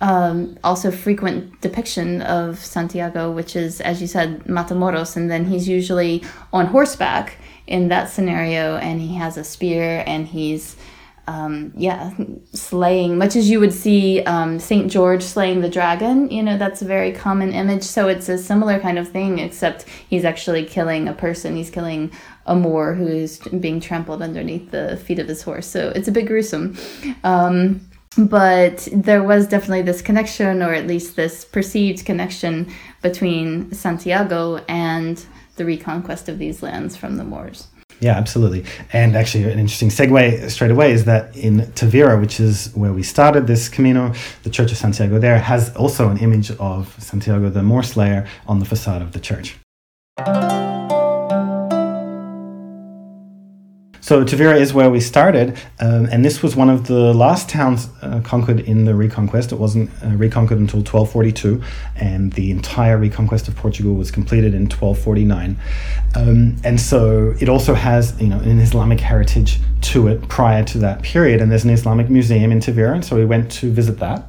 um, 0.00 0.58
also 0.64 0.90
frequent 0.90 1.60
depiction 1.60 2.22
of 2.22 2.58
Santiago, 2.58 3.30
which 3.30 3.54
is, 3.54 3.80
as 3.80 4.00
you 4.00 4.06
said, 4.06 4.44
Matamoros. 4.44 5.16
And 5.16 5.30
then 5.30 5.44
he's 5.44 5.68
usually 5.68 6.24
on 6.52 6.66
horseback 6.66 7.36
in 7.66 7.88
that 7.88 8.08
scenario, 8.10 8.76
and 8.76 9.00
he 9.00 9.14
has 9.14 9.36
a 9.36 9.44
spear 9.44 10.02
and 10.06 10.26
he's 10.26 10.76
um, 11.30 11.72
yeah, 11.76 12.12
slaying, 12.52 13.16
much 13.16 13.36
as 13.36 13.48
you 13.48 13.60
would 13.60 13.72
see 13.72 14.20
um, 14.24 14.58
St. 14.58 14.90
George 14.90 15.22
slaying 15.22 15.60
the 15.60 15.68
dragon. 15.68 16.28
You 16.28 16.42
know, 16.42 16.58
that's 16.58 16.82
a 16.82 16.84
very 16.84 17.12
common 17.12 17.52
image. 17.52 17.84
So 17.84 18.08
it's 18.08 18.28
a 18.28 18.36
similar 18.36 18.80
kind 18.80 18.98
of 18.98 19.08
thing, 19.08 19.38
except 19.38 19.84
he's 20.08 20.24
actually 20.24 20.64
killing 20.64 21.06
a 21.06 21.12
person. 21.12 21.54
He's 21.54 21.70
killing 21.70 22.10
a 22.46 22.56
Moor 22.56 22.94
who 22.94 23.06
is 23.06 23.38
being 23.38 23.78
trampled 23.78 24.22
underneath 24.22 24.72
the 24.72 24.96
feet 24.96 25.20
of 25.20 25.28
his 25.28 25.42
horse. 25.42 25.68
So 25.68 25.92
it's 25.94 26.08
a 26.08 26.12
bit 26.12 26.26
gruesome. 26.26 26.76
Um, 27.22 27.80
but 28.16 28.88
there 28.92 29.22
was 29.22 29.46
definitely 29.46 29.82
this 29.82 30.02
connection, 30.02 30.62
or 30.62 30.74
at 30.74 30.86
least 30.86 31.16
this 31.16 31.44
perceived 31.44 32.04
connection, 32.04 32.70
between 33.02 33.72
Santiago 33.72 34.56
and 34.68 35.24
the 35.56 35.64
reconquest 35.64 36.28
of 36.28 36.38
these 36.38 36.62
lands 36.62 36.96
from 36.96 37.16
the 37.16 37.24
Moors. 37.24 37.68
Yeah, 38.00 38.16
absolutely. 38.16 38.64
And 38.92 39.14
actually, 39.14 39.44
an 39.44 39.58
interesting 39.58 39.90
segue 39.90 40.50
straight 40.50 40.70
away 40.70 40.92
is 40.92 41.04
that 41.04 41.36
in 41.36 41.60
Tavira, 41.74 42.18
which 42.18 42.40
is 42.40 42.72
where 42.74 42.92
we 42.92 43.02
started 43.02 43.46
this 43.46 43.68
Camino, 43.68 44.14
the 44.42 44.50
Church 44.50 44.72
of 44.72 44.78
Santiago 44.78 45.18
there 45.18 45.38
has 45.38 45.74
also 45.76 46.08
an 46.08 46.16
image 46.18 46.50
of 46.52 46.96
Santiago 46.98 47.50
the 47.50 47.62
Moor 47.62 47.82
Slayer 47.82 48.26
on 48.46 48.58
the 48.58 48.64
facade 48.64 49.02
of 49.02 49.12
the 49.12 49.20
church. 49.20 49.58
So 54.10 54.24
Tavira 54.24 54.58
is 54.58 54.74
where 54.74 54.90
we 54.90 54.98
started, 54.98 55.56
um, 55.78 56.06
and 56.10 56.24
this 56.24 56.42
was 56.42 56.56
one 56.56 56.68
of 56.68 56.88
the 56.88 57.14
last 57.14 57.48
towns 57.48 57.88
uh, 58.02 58.20
conquered 58.24 58.58
in 58.58 58.84
the 58.84 58.92
Reconquest. 58.92 59.52
It 59.52 59.60
wasn't 59.60 59.88
uh, 60.02 60.08
reconquered 60.08 60.58
until 60.58 60.80
1242, 60.80 61.62
and 61.94 62.32
the 62.32 62.50
entire 62.50 62.98
reconquest 62.98 63.46
of 63.46 63.54
Portugal 63.54 63.94
was 63.94 64.10
completed 64.10 64.52
in 64.52 64.62
1249. 64.62 65.56
Um, 66.16 66.56
and 66.64 66.80
so 66.80 67.36
it 67.38 67.48
also 67.48 67.72
has, 67.72 68.20
you 68.20 68.26
know, 68.26 68.40
an 68.40 68.58
Islamic 68.58 68.98
heritage 68.98 69.60
to 69.82 70.08
it 70.08 70.26
prior 70.28 70.64
to 70.64 70.78
that 70.78 71.02
period. 71.02 71.40
And 71.40 71.48
there's 71.48 71.62
an 71.62 71.70
Islamic 71.70 72.10
museum 72.10 72.50
in 72.50 72.58
Tavira, 72.58 72.96
and 72.96 73.04
so 73.04 73.14
we 73.14 73.24
went 73.24 73.52
to 73.60 73.70
visit 73.70 74.00
that. 74.00 74.26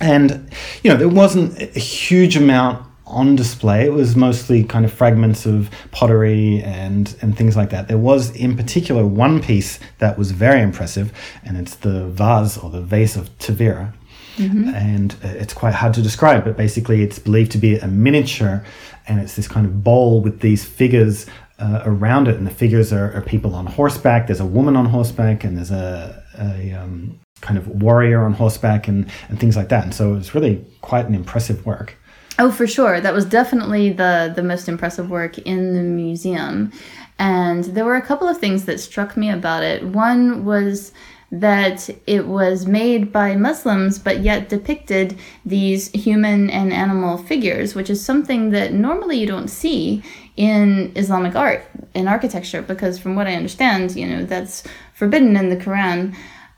And 0.00 0.50
you 0.82 0.90
know, 0.90 0.96
there 0.96 1.08
wasn't 1.08 1.56
a 1.62 1.78
huge 1.78 2.36
amount 2.36 2.84
on 3.06 3.36
display. 3.36 3.86
It 3.86 3.92
was 3.92 4.16
mostly 4.16 4.64
kind 4.64 4.84
of 4.84 4.92
fragments 4.92 5.46
of 5.46 5.70
pottery 5.90 6.62
and, 6.62 7.14
and 7.20 7.36
things 7.36 7.56
like 7.56 7.70
that. 7.70 7.88
There 7.88 7.98
was, 7.98 8.30
in 8.34 8.56
particular, 8.56 9.06
one 9.06 9.42
piece 9.42 9.78
that 9.98 10.16
was 10.16 10.30
very 10.30 10.62
impressive, 10.62 11.12
and 11.44 11.56
it's 11.56 11.76
the 11.76 12.06
vase 12.08 12.56
or 12.56 12.70
the 12.70 12.80
vase 12.80 13.16
of 13.16 13.36
Tavira. 13.38 13.92
Mm-hmm. 14.36 14.68
And 14.74 15.12
uh, 15.22 15.28
it's 15.28 15.54
quite 15.54 15.74
hard 15.74 15.94
to 15.94 16.02
describe, 16.02 16.44
but 16.44 16.56
basically, 16.56 17.02
it's 17.02 17.18
believed 17.18 17.52
to 17.52 17.58
be 17.58 17.76
a 17.76 17.86
miniature, 17.86 18.64
and 19.06 19.20
it's 19.20 19.36
this 19.36 19.46
kind 19.46 19.66
of 19.66 19.84
bowl 19.84 20.20
with 20.20 20.40
these 20.40 20.64
figures 20.64 21.26
uh, 21.58 21.82
around 21.84 22.26
it. 22.26 22.36
And 22.36 22.46
the 22.46 22.54
figures 22.54 22.92
are, 22.92 23.12
are, 23.12 23.20
people 23.20 23.54
on 23.54 23.66
horseback. 23.66 24.26
There's 24.26 24.40
a 24.40 24.46
woman 24.46 24.76
on 24.76 24.86
horseback, 24.86 25.44
and 25.44 25.56
there's 25.56 25.70
a, 25.70 26.20
a 26.38 26.72
um, 26.72 27.20
kind 27.42 27.58
of 27.58 27.68
warrior 27.68 28.24
on 28.24 28.32
horseback, 28.32 28.88
and, 28.88 29.08
and 29.28 29.38
things 29.38 29.56
like 29.56 29.68
that. 29.68 29.84
And 29.84 29.94
so 29.94 30.14
it's 30.14 30.34
really 30.34 30.64
quite 30.80 31.06
an 31.06 31.14
impressive 31.14 31.64
work. 31.64 31.96
Oh, 32.38 32.50
for 32.50 32.66
sure. 32.66 33.00
That 33.00 33.14
was 33.14 33.24
definitely 33.24 33.90
the 33.90 34.32
the 34.34 34.42
most 34.42 34.68
impressive 34.68 35.08
work 35.10 35.38
in 35.38 35.74
the 35.74 35.82
museum. 35.82 36.72
And 37.18 37.64
there 37.64 37.84
were 37.84 37.94
a 37.94 38.02
couple 38.02 38.26
of 38.26 38.38
things 38.38 38.64
that 38.64 38.80
struck 38.80 39.16
me 39.16 39.30
about 39.30 39.62
it. 39.62 39.84
One 39.84 40.44
was 40.44 40.92
that 41.30 41.88
it 42.06 42.26
was 42.26 42.66
made 42.66 43.12
by 43.12 43.34
Muslims 43.34 43.98
but 43.98 44.20
yet 44.20 44.48
depicted 44.48 45.18
these 45.44 45.90
human 45.90 46.50
and 46.50 46.72
animal 46.72 47.18
figures, 47.18 47.74
which 47.74 47.90
is 47.90 48.04
something 48.04 48.50
that 48.50 48.72
normally 48.72 49.18
you 49.18 49.26
don't 49.26 49.48
see 49.48 50.02
in 50.36 50.92
Islamic 50.96 51.34
art 51.36 51.64
in 51.94 52.08
architecture 52.08 52.62
because 52.62 52.98
from 52.98 53.14
what 53.14 53.26
I 53.26 53.34
understand, 53.34 53.94
you 53.94 54.06
know, 54.06 54.24
that's 54.24 54.64
forbidden 54.92 55.36
in 55.36 55.50
the 55.50 55.56
Quran. 55.56 56.14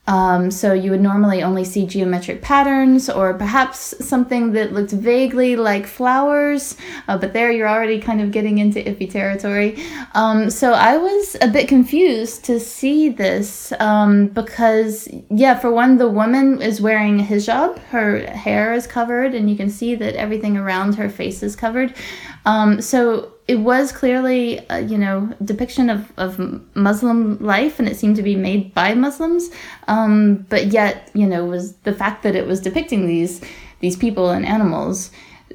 Um, 0.07 0.51
so 0.51 0.73
you 0.73 0.91
would 0.93 1.01
normally 1.01 1.43
only 1.43 1.65
see 1.65 1.87
geometric 1.87 2.41
patterns 2.43 3.11
or 3.11 3.35
perhaps 3.35 3.95
something 4.05 4.53
that 4.53 4.73
looked 4.73 4.93
vaguely 4.93 5.57
like 5.57 5.87
flowers, 5.87 6.77
uh, 7.09 7.19
but 7.19 7.33
there 7.33 7.51
you're 7.51 7.69
already 7.69 8.01
kind 8.01 8.21
of 8.21 8.31
getting 8.31 8.59
into 8.59 8.81
iffy 8.81 9.11
territory. 9.11 9.83
Um, 10.15 10.51
so 10.51 10.73
I 10.73 10.97
was 10.97 11.37
a 11.41 11.49
bit 11.49 11.69
confused 11.69 12.45
to 12.45 12.61
see 12.61 13.09
this 13.09 13.73
um, 13.81 14.29
because, 14.29 15.09
yeah, 15.31 15.59
for 15.59 15.73
one, 15.73 15.99
the 15.99 16.09
woman 16.09 16.63
is 16.63 16.81
wearing 16.81 17.21
a 17.21 17.25
hijab, 17.25 17.79
her 17.91 18.27
hair 18.31 18.73
is 18.75 18.87
covered, 18.87 19.35
and 19.35 19.51
you 19.51 19.57
can 19.57 19.71
see 19.71 19.95
that 19.97 20.15
everything 20.15 20.57
around 20.57 20.95
her 20.95 21.09
face 21.09 21.43
is 21.43 21.57
covered. 21.57 21.95
Um, 22.45 22.81
so 22.81 23.33
it 23.49 23.57
was 23.57 23.93
clearly, 23.93 24.61
a, 24.71 24.81
you 24.81 24.99
know, 24.99 25.33
depiction 25.45 25.89
of, 25.89 26.13
of 26.17 26.39
Muslim 26.75 27.39
life, 27.39 27.79
and 27.79 27.89
it 27.89 27.97
seemed 27.97 28.17
to 28.17 28.23
be 28.23 28.35
made 28.35 28.75
by 28.75 28.95
Muslims. 28.95 29.51
Um, 29.87 30.47
but 30.49 30.67
yet, 30.67 31.11
you 31.15 31.27
know, 31.27 31.45
was 31.45 31.75
the 31.79 31.93
fact 31.93 32.23
that 32.25 32.35
it 32.35 32.47
was 32.47 32.61
depicting 32.61 33.07
these 33.07 33.41
these 33.81 33.97
people 33.97 34.31
and 34.31 34.47
animals 34.47 35.11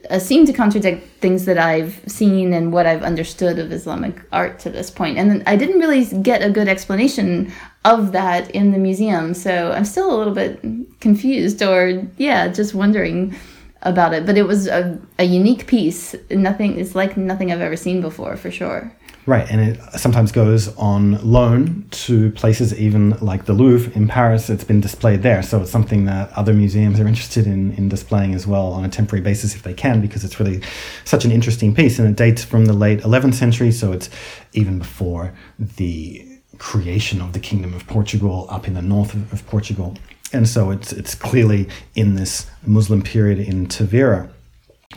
uh, 0.10 0.20
seemed 0.20 0.48
to 0.48 0.54
contradict 0.54 1.08
things 1.20 1.46
that 1.46 1.58
I've 1.58 2.02
seen 2.08 2.54
and 2.54 2.72
what 2.72 2.86
I've 2.86 3.04
understood 3.04 3.60
of 3.60 3.72
Islamic 3.72 4.22
art 4.32 4.60
to 4.60 4.70
this 4.70 4.90
point. 4.90 5.18
And 5.18 5.44
I 5.48 5.56
didn't 5.56 5.80
really 5.80 6.06
get 6.22 6.44
a 6.44 6.50
good 6.50 6.68
explanation 6.68 7.52
of 7.84 8.12
that 8.12 8.50
in 8.52 8.72
the 8.72 8.78
museum, 8.78 9.34
so 9.34 9.72
I'm 9.72 9.86
still 9.86 10.16
a 10.16 10.18
little 10.18 10.34
bit 10.34 10.62
confused, 11.00 11.62
or 11.62 12.08
yeah, 12.18 12.48
just 12.48 12.74
wondering 12.74 13.36
about 13.84 14.14
it. 14.14 14.26
But 14.26 14.38
it 14.38 14.44
was 14.44 14.68
a, 14.68 15.00
a 15.20 15.24
unique 15.24 15.68
piece. 15.68 16.16
Nothing 16.30 16.80
it's 16.80 16.96
like 16.96 17.18
nothing 17.18 17.52
I've 17.52 17.62
ever 17.62 17.76
seen 17.76 18.02
before 18.02 18.36
for 18.38 18.52
sure. 18.52 18.94
Right, 19.28 19.48
and 19.52 19.62
it 19.62 19.80
sometimes 20.00 20.32
goes 20.32 20.76
on 20.78 21.22
loan 21.24 21.86
to 21.92 22.32
places 22.32 22.74
even 22.80 23.12
like 23.20 23.46
the 23.46 23.54
Louvre 23.54 23.94
in 23.94 24.08
Paris. 24.08 24.50
It's 24.50 24.64
been 24.64 24.82
displayed 24.82 25.22
there, 25.22 25.44
so 25.44 25.62
it's 25.62 25.70
something 25.70 26.06
that 26.06 26.32
other 26.34 26.56
museums 26.56 27.00
are 27.00 27.08
interested 27.08 27.46
in, 27.46 27.72
in 27.74 27.88
displaying 27.88 28.34
as 28.34 28.48
well 28.48 28.74
on 28.74 28.84
a 28.84 28.90
temporary 28.90 29.22
basis 29.22 29.54
if 29.54 29.62
they 29.62 29.76
can, 29.76 30.02
because 30.02 30.24
it's 30.24 30.40
really 30.40 30.64
such 31.06 31.24
an 31.24 31.32
interesting 31.32 31.76
piece, 31.76 32.00
and 32.00 32.10
it 32.10 32.16
dates 32.16 32.44
from 32.44 32.66
the 32.66 32.74
late 32.74 33.02
11th 33.02 33.36
century, 33.36 33.72
so 33.72 33.92
it's 33.92 34.10
even 34.54 34.80
before 34.80 35.36
the 35.60 36.28
creation 36.58 37.22
of 37.22 37.34
the 37.34 37.40
Kingdom 37.40 37.76
of 37.76 37.86
Portugal 37.86 38.48
up 38.50 38.68
in 38.68 38.74
the 38.74 38.82
north 38.82 39.14
of, 39.14 39.32
of 39.32 39.46
Portugal 39.46 39.96
and 40.34 40.48
so 40.48 40.72
it's 40.72 40.92
it's 40.94 41.16
clearly 41.16 41.68
in 41.96 42.16
this 42.16 42.50
Muslim 42.66 43.02
period 43.02 43.40
in 43.40 43.68
Tavira. 43.68 44.30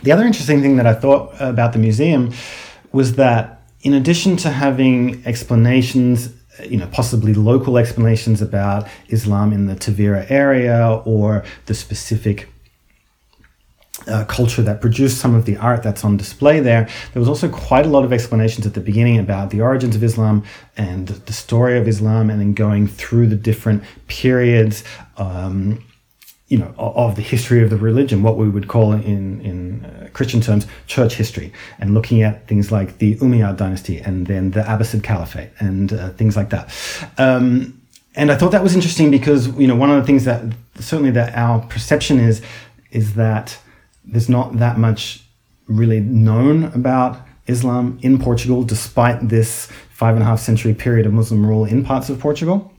The 0.03 0.11
other 0.11 0.25
interesting 0.25 0.61
thing 0.61 0.75
that 0.77 0.87
I 0.87 0.93
thought 0.93 1.33
about 1.39 1.73
the 1.73 1.79
museum 1.79 2.33
was 2.91 3.15
that 3.15 3.61
in 3.81 3.93
addition 3.93 4.35
to 4.37 4.49
having 4.49 5.25
explanations 5.25 6.29
you 6.63 6.77
know, 6.77 6.87
possibly 6.87 7.33
local 7.33 7.77
explanations 7.77 8.41
about 8.41 8.87
Islam 9.09 9.51
in 9.51 9.65
the 9.65 9.75
Tavira 9.75 10.29
area 10.31 11.01
or 11.05 11.43
the 11.65 11.73
specific 11.73 12.49
uh, 14.07 14.25
culture 14.25 14.61
that 14.61 14.81
produced 14.81 15.19
some 15.19 15.35
of 15.35 15.45
the 15.45 15.57
art 15.57 15.83
that's 15.83 16.03
on 16.03 16.17
display 16.17 16.59
there. 16.59 16.87
There 17.13 17.19
was 17.19 17.29
also 17.29 17.49
quite 17.49 17.85
a 17.85 17.89
lot 17.89 18.05
of 18.05 18.13
explanations 18.13 18.65
at 18.65 18.73
the 18.73 18.81
beginning 18.81 19.19
about 19.19 19.49
the 19.49 19.61
origins 19.61 19.95
of 19.95 20.03
Islam 20.03 20.43
and 20.77 21.07
the 21.07 21.33
story 21.33 21.77
of 21.77 21.87
Islam, 21.87 22.29
and 22.29 22.39
then 22.39 22.53
going 22.53 22.87
through 22.87 23.27
the 23.27 23.35
different 23.35 23.83
periods. 24.07 24.83
Um, 25.17 25.83
you 26.47 26.59
know, 26.59 26.75
of 26.77 27.15
the 27.15 27.23
history 27.23 27.63
of 27.63 27.71
the 27.71 27.77
religion, 27.77 28.21
what 28.21 28.37
we 28.37 28.47
would 28.47 28.67
call 28.67 28.93
in 28.93 29.41
in 29.41 29.83
uh, 29.83 30.09
Christian 30.13 30.41
terms 30.41 30.67
church 30.85 31.15
history, 31.15 31.51
and 31.79 31.95
looking 31.95 32.21
at 32.21 32.47
things 32.47 32.71
like 32.71 32.99
the 32.99 33.15
Umayyad 33.15 33.57
dynasty 33.57 33.97
and 33.97 34.27
then 34.27 34.51
the 34.51 34.61
Abbasid 34.61 35.01
Caliphate 35.01 35.49
and 35.57 35.91
uh, 35.91 36.09
things 36.11 36.37
like 36.37 36.51
that. 36.51 36.71
Um, 37.17 37.81
and 38.15 38.31
I 38.31 38.35
thought 38.35 38.51
that 38.51 38.63
was 38.63 38.75
interesting 38.75 39.09
because 39.11 39.47
you 39.57 39.67
know 39.67 39.75
one 39.75 39.89
of 39.89 39.97
the 39.99 40.05
things 40.05 40.25
that 40.25 40.43
certainly 40.79 41.11
that 41.11 41.35
our 41.35 41.61
perception 41.61 42.19
is 42.19 42.43
is 42.91 43.15
that 43.15 43.57
there's 44.07 44.29
not 44.29 44.57
that 44.59 44.77
much 44.77 45.23
really 45.67 45.99
known 45.99 46.65
about 46.65 47.19
Islam 47.47 47.99
in 48.01 48.17
Portugal, 48.19 48.63
despite 48.63 49.29
this 49.29 49.67
five 49.89 50.15
and 50.15 50.23
a 50.23 50.25
half 50.25 50.39
century 50.39 50.73
period 50.73 51.05
of 51.05 51.13
Muslim 51.13 51.45
rule 51.45 51.65
in 51.65 51.83
parts 51.83 52.09
of 52.09 52.19
Portugal. 52.19 52.71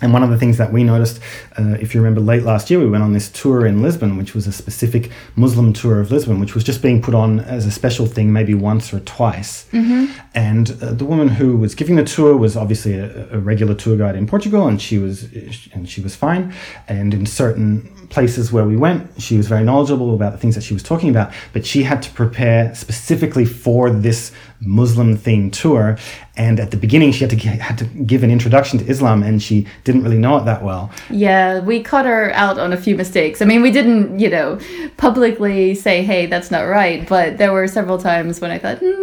And 0.00 0.12
one 0.12 0.24
of 0.24 0.30
the 0.30 0.38
things 0.38 0.58
that 0.58 0.72
we 0.72 0.82
noticed, 0.82 1.20
uh, 1.56 1.76
if 1.80 1.94
you 1.94 2.00
remember 2.00 2.20
late 2.20 2.42
last 2.42 2.70
year, 2.70 2.80
we 2.80 2.88
went 2.88 3.04
on 3.04 3.12
this 3.12 3.30
tour 3.30 3.64
in 3.64 3.82
Lisbon, 3.82 4.16
which 4.16 4.34
was 4.34 4.48
a 4.48 4.52
specific 4.52 5.12
Muslim 5.36 5.72
tour 5.72 6.00
of 6.00 6.10
Lisbon, 6.10 6.40
which 6.40 6.54
was 6.54 6.64
just 6.64 6.82
being 6.82 7.00
put 7.00 7.14
on 7.14 7.38
as 7.38 7.66
a 7.66 7.70
special 7.70 8.06
thing 8.06 8.32
maybe 8.32 8.52
once 8.52 8.92
or 8.92 8.98
twice. 9.00 9.68
Mm-hmm. 9.70 10.12
And 10.34 10.76
uh, 10.82 10.92
the 10.92 11.04
woman 11.04 11.28
who 11.28 11.56
was 11.56 11.76
giving 11.76 11.94
the 11.94 12.04
tour 12.04 12.36
was 12.36 12.56
obviously 12.56 12.98
a, 12.98 13.28
a, 13.32 13.38
regular 13.38 13.74
tour 13.74 13.96
guide 13.96 14.16
in 14.16 14.26
Portugal, 14.26 14.66
and 14.66 14.82
she 14.82 14.98
was 14.98 15.32
and 15.72 15.88
she 15.88 16.00
was 16.00 16.16
fine. 16.16 16.52
And 16.88 17.14
in 17.14 17.24
certain 17.24 18.01
places 18.12 18.52
where 18.52 18.64
we 18.64 18.76
went, 18.76 19.10
she 19.20 19.36
was 19.36 19.48
very 19.48 19.64
knowledgeable 19.64 20.14
about 20.14 20.32
the 20.32 20.38
things 20.38 20.54
that 20.54 20.62
she 20.62 20.74
was 20.74 20.82
talking 20.82 21.08
about, 21.08 21.32
but 21.52 21.66
she 21.66 21.82
had 21.82 22.02
to 22.02 22.10
prepare 22.10 22.74
specifically 22.74 23.44
for 23.44 23.90
this 23.90 24.30
Muslim 24.60 25.16
themed 25.16 25.52
tour. 25.52 25.98
And 26.36 26.60
at 26.60 26.70
the 26.70 26.76
beginning, 26.76 27.12
she 27.12 27.24
had 27.24 27.30
to 27.30 27.36
had 27.36 27.78
to 27.78 27.84
give 27.84 28.22
an 28.22 28.30
introduction 28.30 28.78
to 28.78 28.86
Islam, 28.86 29.22
and 29.22 29.42
she 29.42 29.66
didn't 29.84 30.02
really 30.04 30.18
know 30.18 30.36
it 30.38 30.44
that 30.44 30.62
well. 30.62 30.90
Yeah, 31.10 31.60
we 31.60 31.82
caught 31.82 32.06
her 32.06 32.30
out 32.32 32.58
on 32.58 32.72
a 32.72 32.76
few 32.76 32.96
mistakes. 32.96 33.42
I 33.42 33.44
mean, 33.44 33.60
we 33.60 33.70
didn't, 33.70 34.18
you 34.18 34.30
know, 34.30 34.58
publicly 34.96 35.74
say, 35.74 36.02
"Hey, 36.02 36.26
that's 36.26 36.50
not 36.50 36.62
right," 36.62 37.06
but 37.08 37.38
there 37.38 37.52
were 37.52 37.66
several 37.66 37.98
times 37.98 38.40
when 38.40 38.50
I 38.50 38.58
thought, 38.58 38.78
hmm, 38.78 39.01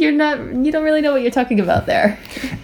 "You're 0.00 0.12
not, 0.12 0.38
you 0.38 0.70
don't 0.72 0.84
really 0.84 1.00
know 1.00 1.12
what 1.12 1.22
you're 1.22 1.30
talking 1.30 1.60
about 1.60 1.86
there." 1.86 2.18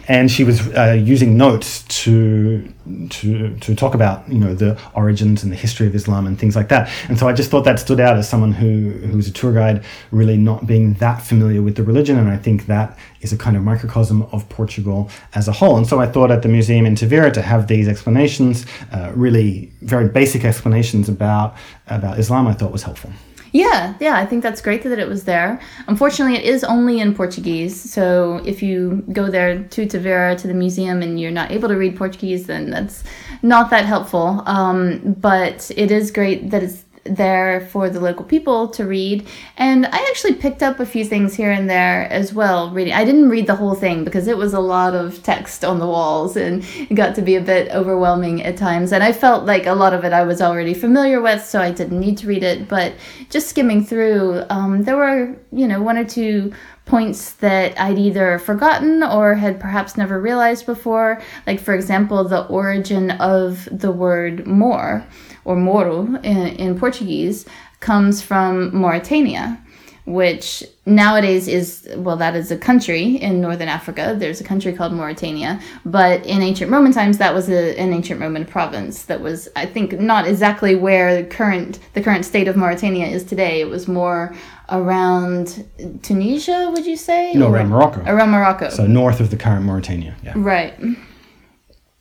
and 0.09 0.31
she 0.31 0.45
was 0.45 0.69
uh, 0.75 0.93
using 0.93 1.37
notes 1.37 1.83
to 1.85 2.73
to 3.11 3.57
to 3.59 3.75
talk 3.75 3.95
about 3.95 4.29
you 4.29 4.39
know 4.39 4.55
the 4.55 4.79
origins 4.95 5.43
and 5.43 5.53
the 5.53 5.57
history 5.57 5.87
of 5.87 5.95
Islam 5.95 6.27
and 6.27 6.39
things 6.39 6.57
like 6.57 6.69
that. 6.69 6.91
And 7.09 7.19
so 7.19 7.29
I 7.29 7.33
just 7.33 7.51
thought 7.51 7.65
that 7.65 7.79
stood 7.79 8.01
out 8.01 8.17
as 8.17 8.29
someone 8.29 8.53
who 8.53 8.91
who's 9.11 9.29
a 9.29 9.33
tour 9.33 9.53
guide, 9.53 9.85
really 10.11 10.37
not 10.37 10.67
being 10.67 10.95
that 10.95 11.23
familiar 11.23 11.63
with 11.63 11.77
the 11.77 11.83
religion, 11.83 12.19
and 12.19 12.29
I 12.29 12.37
think 12.37 12.67
that 12.67 12.99
is 13.21 13.33
a 13.33 13.39
kind 13.39 13.57
of 13.57 13.63
microcosm 13.63 14.23
of 14.33 14.49
Portugal 14.49 15.09
as 15.35 15.47
a 15.49 15.53
whole. 15.53 15.77
And 15.77 15.87
so 15.87 16.01
I 16.01 16.07
thought 16.07 16.31
at 16.31 16.43
the 16.43 16.49
museum 16.49 16.85
in 16.85 16.95
Tavira 16.95 17.33
to 17.33 17.43
have 17.43 17.69
these 17.69 17.87
explanations, 17.87 18.67
uh, 18.93 19.13
really 19.15 19.73
very 19.83 20.09
basic 20.09 20.45
explanations 20.45 21.09
about 21.09 21.55
about 21.87 22.19
Islam, 22.19 22.49
I 22.49 22.55
thought 22.55 22.73
was 22.73 22.83
helpful. 22.83 23.13
Yeah, 23.53 23.95
yeah, 24.01 24.17
I 24.17 24.25
think 24.25 24.43
that's 24.43 24.63
great 24.63 24.83
that 24.83 24.99
it 24.99 25.09
was 25.09 25.25
there. 25.25 25.61
Unfortunately, 25.87 26.37
it 26.39 26.45
is 26.45 26.65
only 26.65 27.01
in 27.01 27.15
Portuguese. 27.15 27.79
So 27.79 28.41
if 28.47 28.63
you 28.63 29.05
go 29.13 29.31
there 29.31 29.63
to 29.63 29.87
Tavira 29.87 30.39
to 30.39 30.47
the 30.49 30.55
museum 30.55 31.03
and 31.03 31.21
you're 31.21 31.31
not 31.31 31.51
able 31.51 31.69
to 31.69 31.77
read 31.77 31.97
Portuguese, 31.97 32.47
then 32.47 32.71
that's 32.71 33.05
not 33.43 33.69
that 33.69 33.85
helpful. 33.85 34.43
Um, 34.47 35.15
but 35.21 35.71
it 35.77 35.91
is 35.91 36.11
great 36.11 36.51
that 36.51 36.63
it's 36.63 36.85
there 37.05 37.61
for 37.73 37.91
the 37.91 38.01
local 38.01 38.25
people 38.25 38.69
to 38.69 38.87
read. 38.87 39.27
And 39.57 39.87
I 39.87 39.99
actually 40.11 40.35
picked 40.35 40.63
up 40.63 40.81
a 40.81 40.87
few 40.87 41.05
things 41.05 41.35
here 41.35 41.51
and 41.51 41.69
there 41.69 42.11
as 42.11 42.33
well 42.33 42.71
reading. 42.71 42.95
I 42.95 43.05
didn't 43.05 43.29
read 43.29 43.47
the 43.47 43.57
whole 43.57 43.75
thing 43.75 44.05
because 44.05 44.29
it 44.29 44.37
was 44.37 44.55
a 44.55 44.61
lot 44.61 44.95
of 44.95 45.23
text 45.23 45.65
on 45.65 45.79
the 45.79 45.87
walls 45.87 46.37
and 46.37 46.65
it 46.79 46.95
got 46.95 47.15
to 47.17 47.23
be 47.23 47.37
a 47.37 47.41
bit 47.41 47.71
overwhelming 47.73 48.43
at 48.43 48.57
times. 48.57 48.93
And 48.93 49.03
I 49.03 49.13
felt 49.13 49.45
like 49.45 49.67
a 49.67 49.75
lot 49.75 49.93
of 49.93 50.05
it 50.05 50.13
I 50.13 50.23
was 50.23 50.41
already 50.41 50.75
familiar 50.75 51.21
with, 51.21 51.45
so 51.45 51.61
I 51.61 51.71
didn't 51.71 52.01
need 52.01 52.19
to 52.19 52.27
read 52.27 52.43
it. 52.43 52.69
But 52.69 52.95
just 53.31 53.49
skimming 53.49 53.85
through, 53.85 54.45
um, 54.51 54.85
there 54.85 54.97
were, 54.97 55.37
you 55.51 55.67
know, 55.67 55.83
one 55.83 55.99
or 55.99 56.05
two 56.05 56.53
points 56.85 57.35
that 57.35 57.79
I'd 57.81 57.99
either 57.99 58.39
forgotten 58.39 59.03
or 59.03 59.35
had 59.35 59.61
perhaps 59.61 59.97
never 59.97 60.21
realized 60.21 60.67
before. 60.67 61.23
Like, 61.47 61.61
for 61.61 61.75
example, 61.75 62.25
the 62.25 62.47
origin 62.47 63.13
of 63.13 63.69
the 63.71 63.93
word 63.93 64.47
more 64.47 65.07
or 65.45 65.57
Moro 65.57 66.17
in, 66.23 66.47
in 66.57 66.79
Portuguese, 66.79 67.47
comes 67.81 68.23
from 68.23 68.75
Mauritania, 68.75 69.59
which 70.05 70.65
nowadays 70.85 71.47
is, 71.47 71.89
well, 71.97 72.17
that 72.17 72.35
is 72.35 72.51
a 72.51 72.57
country 72.57 73.17
in 73.17 73.41
northern 73.41 73.69
Africa. 73.69 74.17
There's 74.19 74.41
a 74.41 74.45
country 74.45 74.73
called 74.73 74.93
Mauritania, 74.93 75.61
but 75.85 76.27
in 76.27 76.43
ancient 76.43 76.73
Roman 76.73 76.93
times, 76.93 77.19
that 77.19 77.33
was 77.35 77.49
a, 77.49 77.79
an 77.79 77.93
ancient 77.93 78.21
Roman 78.21 78.45
province 78.45 79.05
that 79.05 79.21
was, 79.21 79.49
I 79.55 79.67
think, 79.67 80.01
not 80.01 80.27
exactly 80.27 80.75
where 80.75 81.23
the 81.23 81.29
current, 81.29 81.79
the 81.95 82.03
current 82.03 82.25
state 82.25 82.49
of 82.49 82.57
Mauritania 82.57 83.07
is 83.07 83.23
today. 83.23 83.61
It 83.61 83.69
was 83.69 83.87
more 83.87 84.35
around 84.71 85.65
Tunisia, 86.03 86.71
would 86.73 86.87
you 86.87 86.97
say? 86.97 87.35
No, 87.35 87.53
around 87.53 87.69
Morocco. 87.69 88.03
Around 88.05 88.31
Morocco. 88.31 88.71
So 88.71 88.87
north 88.87 89.21
of 89.21 89.31
the 89.31 89.37
current 89.37 89.65
Mauritania, 89.65 90.17
yeah. 90.25 90.33
Right. 90.35 90.75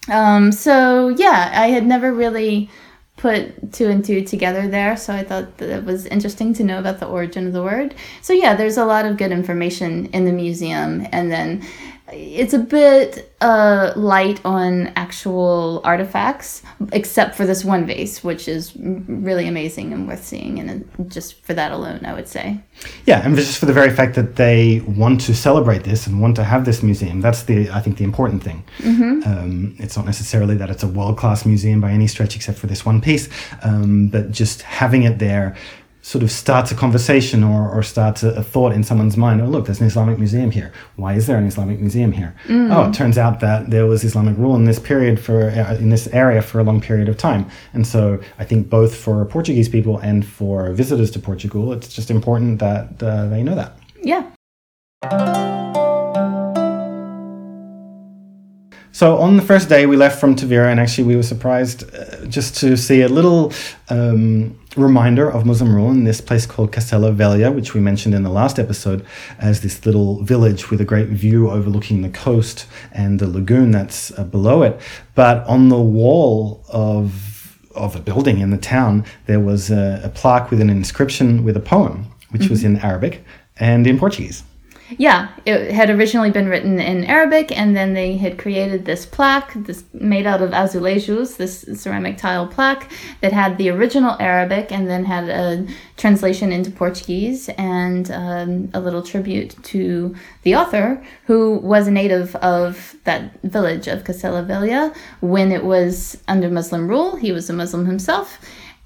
Um, 0.09 0.51
so, 0.51 1.09
yeah, 1.09 1.51
I 1.53 1.67
had 1.67 1.85
never 1.85 2.11
really 2.11 2.69
put 3.21 3.71
two 3.71 3.87
and 3.87 4.03
two 4.03 4.23
together 4.23 4.67
there. 4.67 4.97
So 4.97 5.13
I 5.13 5.23
thought 5.23 5.57
that 5.57 5.69
it 5.69 5.85
was 5.85 6.07
interesting 6.07 6.55
to 6.55 6.63
know 6.63 6.79
about 6.79 6.99
the 6.99 7.05
origin 7.05 7.45
of 7.45 7.53
the 7.53 7.61
word. 7.61 7.93
So 8.23 8.33
yeah, 8.33 8.55
there's 8.55 8.77
a 8.77 8.85
lot 8.85 9.05
of 9.05 9.17
good 9.17 9.31
information 9.31 10.07
in 10.07 10.25
the 10.25 10.31
museum. 10.31 11.07
And 11.11 11.31
then 11.31 11.63
it's 12.11 12.53
a 12.53 12.59
bit 12.59 13.31
uh, 13.41 13.93
light 13.95 14.39
on 14.45 14.87
actual 14.95 15.81
artifacts, 15.83 16.61
except 16.91 17.35
for 17.35 17.45
this 17.45 17.63
one 17.63 17.85
vase, 17.85 18.23
which 18.23 18.47
is 18.47 18.73
really 18.77 19.47
amazing 19.47 19.93
and 19.93 20.07
worth 20.07 20.23
seeing. 20.23 20.59
And 20.59 20.89
just 21.07 21.41
for 21.43 21.53
that 21.53 21.71
alone, 21.71 22.05
I 22.05 22.13
would 22.13 22.27
say. 22.27 22.59
Yeah, 23.05 23.25
and 23.25 23.35
just 23.35 23.57
for 23.57 23.65
the 23.65 23.73
very 23.73 23.89
fact 23.89 24.15
that 24.15 24.35
they 24.35 24.81
want 24.81 25.21
to 25.21 25.35
celebrate 25.35 25.83
this 25.83 26.07
and 26.07 26.21
want 26.21 26.35
to 26.37 26.43
have 26.43 26.65
this 26.65 26.83
museum, 26.83 27.21
that's 27.21 27.43
the 27.43 27.69
I 27.69 27.81
think 27.81 27.97
the 27.97 28.03
important 28.03 28.43
thing. 28.43 28.63
Mm-hmm. 28.79 29.29
Um, 29.29 29.75
it's 29.79 29.95
not 29.95 30.05
necessarily 30.05 30.55
that 30.55 30.69
it's 30.69 30.83
a 30.83 30.87
world 30.87 31.17
class 31.17 31.45
museum 31.45 31.81
by 31.81 31.91
any 31.91 32.07
stretch, 32.07 32.35
except 32.35 32.57
for 32.57 32.67
this 32.67 32.85
one 32.85 33.01
piece, 33.01 33.29
um, 33.63 34.07
but 34.07 34.31
just 34.31 34.61
having 34.63 35.03
it 35.03 35.19
there 35.19 35.55
sort 36.01 36.23
of 36.23 36.31
starts 36.31 36.71
a 36.71 36.75
conversation 36.75 37.43
or, 37.43 37.69
or 37.69 37.83
starts 37.83 38.23
a, 38.23 38.29
a, 38.31 38.43
thought 38.43 38.73
in 38.73 38.83
someone's 38.83 39.17
mind. 39.17 39.41
Oh, 39.41 39.45
look, 39.45 39.65
there's 39.65 39.79
an 39.79 39.87
Islamic 39.87 40.17
museum 40.17 40.51
here. 40.51 40.71
Why 40.95 41.13
is 41.13 41.27
there 41.27 41.37
an 41.37 41.45
Islamic 41.45 41.79
museum 41.79 42.11
here? 42.11 42.35
Mm. 42.47 42.75
Oh, 42.75 42.89
it 42.89 42.93
turns 42.93 43.17
out 43.17 43.39
that 43.41 43.69
there 43.69 43.85
was 43.85 44.03
Islamic 44.03 44.37
rule 44.37 44.55
in 44.55 44.65
this 44.65 44.79
period 44.79 45.19
for 45.19 45.49
uh, 45.49 45.75
in 45.75 45.89
this 45.89 46.07
area 46.07 46.41
for 46.41 46.59
a 46.59 46.63
long 46.63 46.81
period 46.81 47.07
of 47.07 47.17
time. 47.17 47.49
And 47.73 47.85
so 47.85 48.19
I 48.39 48.45
think 48.45 48.69
both 48.69 48.95
for 48.95 49.23
Portuguese 49.25 49.69
people 49.69 49.99
and 49.99 50.25
for 50.25 50.71
visitors 50.73 51.11
to 51.11 51.19
Portugal, 51.19 51.71
it's 51.71 51.93
just 51.93 52.09
important 52.09 52.59
that 52.59 53.01
uh, 53.01 53.27
they 53.27 53.43
know 53.43 53.55
that. 53.55 53.77
Yeah. 54.01 54.31
So 58.93 59.17
on 59.17 59.37
the 59.37 59.41
first 59.41 59.69
day, 59.69 59.85
we 59.85 59.95
left 59.95 60.19
from 60.19 60.35
Tavira, 60.35 60.69
and 60.69 60.79
actually 60.79 61.05
we 61.05 61.15
were 61.15 61.23
surprised 61.23 61.83
uh, 61.95 62.25
just 62.25 62.57
to 62.57 62.75
see 62.75 63.01
a 63.01 63.07
little 63.07 63.53
um, 63.89 64.59
reminder 64.75 65.29
of 65.29 65.45
Muslim 65.45 65.73
rule 65.73 65.91
in 65.91 66.03
this 66.03 66.19
place 66.19 66.45
called 66.45 66.73
Cacela 66.73 67.15
Velha, 67.15 67.53
which 67.55 67.73
we 67.73 67.79
mentioned 67.79 68.13
in 68.13 68.23
the 68.23 68.29
last 68.29 68.59
episode 68.59 69.05
as 69.39 69.61
this 69.61 69.85
little 69.85 70.21
village 70.23 70.69
with 70.69 70.81
a 70.81 70.85
great 70.85 71.07
view 71.07 71.49
overlooking 71.49 72.01
the 72.01 72.09
coast 72.09 72.67
and 72.91 73.19
the 73.19 73.27
lagoon 73.27 73.71
that's 73.71 74.17
uh, 74.19 74.25
below 74.25 74.61
it. 74.61 74.79
But 75.15 75.45
on 75.47 75.69
the 75.69 75.81
wall 75.81 76.63
of 76.69 77.29
of 77.73 77.95
a 77.95 77.99
building 77.99 78.39
in 78.39 78.49
the 78.49 78.57
town, 78.57 79.05
there 79.27 79.39
was 79.39 79.71
a, 79.71 80.01
a 80.03 80.09
plaque 80.09 80.51
with 80.51 80.59
an 80.59 80.69
inscription 80.69 81.45
with 81.45 81.55
a 81.55 81.61
poem, 81.61 82.05
which 82.31 82.41
mm-hmm. 82.41 82.51
was 82.51 82.65
in 82.65 82.75
Arabic 82.79 83.23
and 83.55 83.87
in 83.87 83.97
Portuguese. 83.97 84.43
Yeah, 84.97 85.29
it 85.45 85.71
had 85.71 85.89
originally 85.89 86.31
been 86.31 86.47
written 86.47 86.79
in 86.79 87.05
Arabic, 87.05 87.57
and 87.57 87.75
then 87.75 87.93
they 87.93 88.17
had 88.17 88.37
created 88.37 88.85
this 88.85 89.05
plaque, 89.05 89.53
this 89.53 89.83
made 89.93 90.25
out 90.25 90.41
of 90.41 90.51
azulejos, 90.51 91.37
this 91.37 91.61
ceramic 91.81 92.17
tile 92.17 92.47
plaque 92.47 92.91
that 93.21 93.31
had 93.31 93.57
the 93.57 93.69
original 93.69 94.17
Arabic, 94.19 94.71
and 94.71 94.89
then 94.89 95.05
had 95.05 95.29
a 95.29 95.65
translation 95.97 96.51
into 96.51 96.71
Portuguese 96.71 97.49
and 97.57 98.11
um, 98.11 98.69
a 98.73 98.79
little 98.79 99.01
tribute 99.01 99.55
to 99.63 100.15
the 100.43 100.55
author, 100.55 101.01
who 101.25 101.55
was 101.57 101.87
a 101.87 101.91
native 101.91 102.35
of 102.37 102.95
that 103.05 103.41
village 103.43 103.87
of 103.87 104.03
Cacela 104.03 104.45
Velha 104.45 104.95
when 105.21 105.51
it 105.51 105.63
was 105.63 106.17
under 106.27 106.49
Muslim 106.49 106.87
rule. 106.87 107.15
He 107.15 107.31
was 107.31 107.49
a 107.49 107.53
Muslim 107.53 107.85
himself 107.85 108.39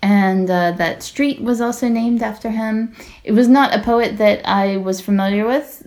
and 0.06 0.52
uh, 0.52 0.72
that 0.74 1.02
street 1.02 1.42
was 1.42 1.60
also 1.60 1.90
named 1.90 2.22
after 2.22 2.52
him. 2.52 2.96
It 3.24 3.32
was 3.32 3.48
not 3.48 3.74
a 3.74 3.82
poet 3.82 4.20
that 4.20 4.48
I 4.48 4.78
was 4.78 5.02
familiar 5.02 5.48
with. 5.48 5.82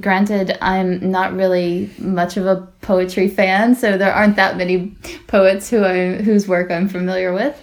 Granted, 0.00 0.56
I'm 0.62 1.10
not 1.10 1.34
really 1.34 1.90
much 1.98 2.36
of 2.36 2.46
a 2.46 2.68
poetry 2.80 3.26
fan, 3.26 3.74
so 3.74 3.98
there 3.98 4.12
aren't 4.12 4.36
that 4.36 4.56
many 4.56 4.94
poets 5.26 5.68
who 5.68 5.84
I 5.84 6.22
whose 6.22 6.46
work 6.46 6.70
I'm 6.70 6.88
familiar 6.88 7.32
with. 7.32 7.60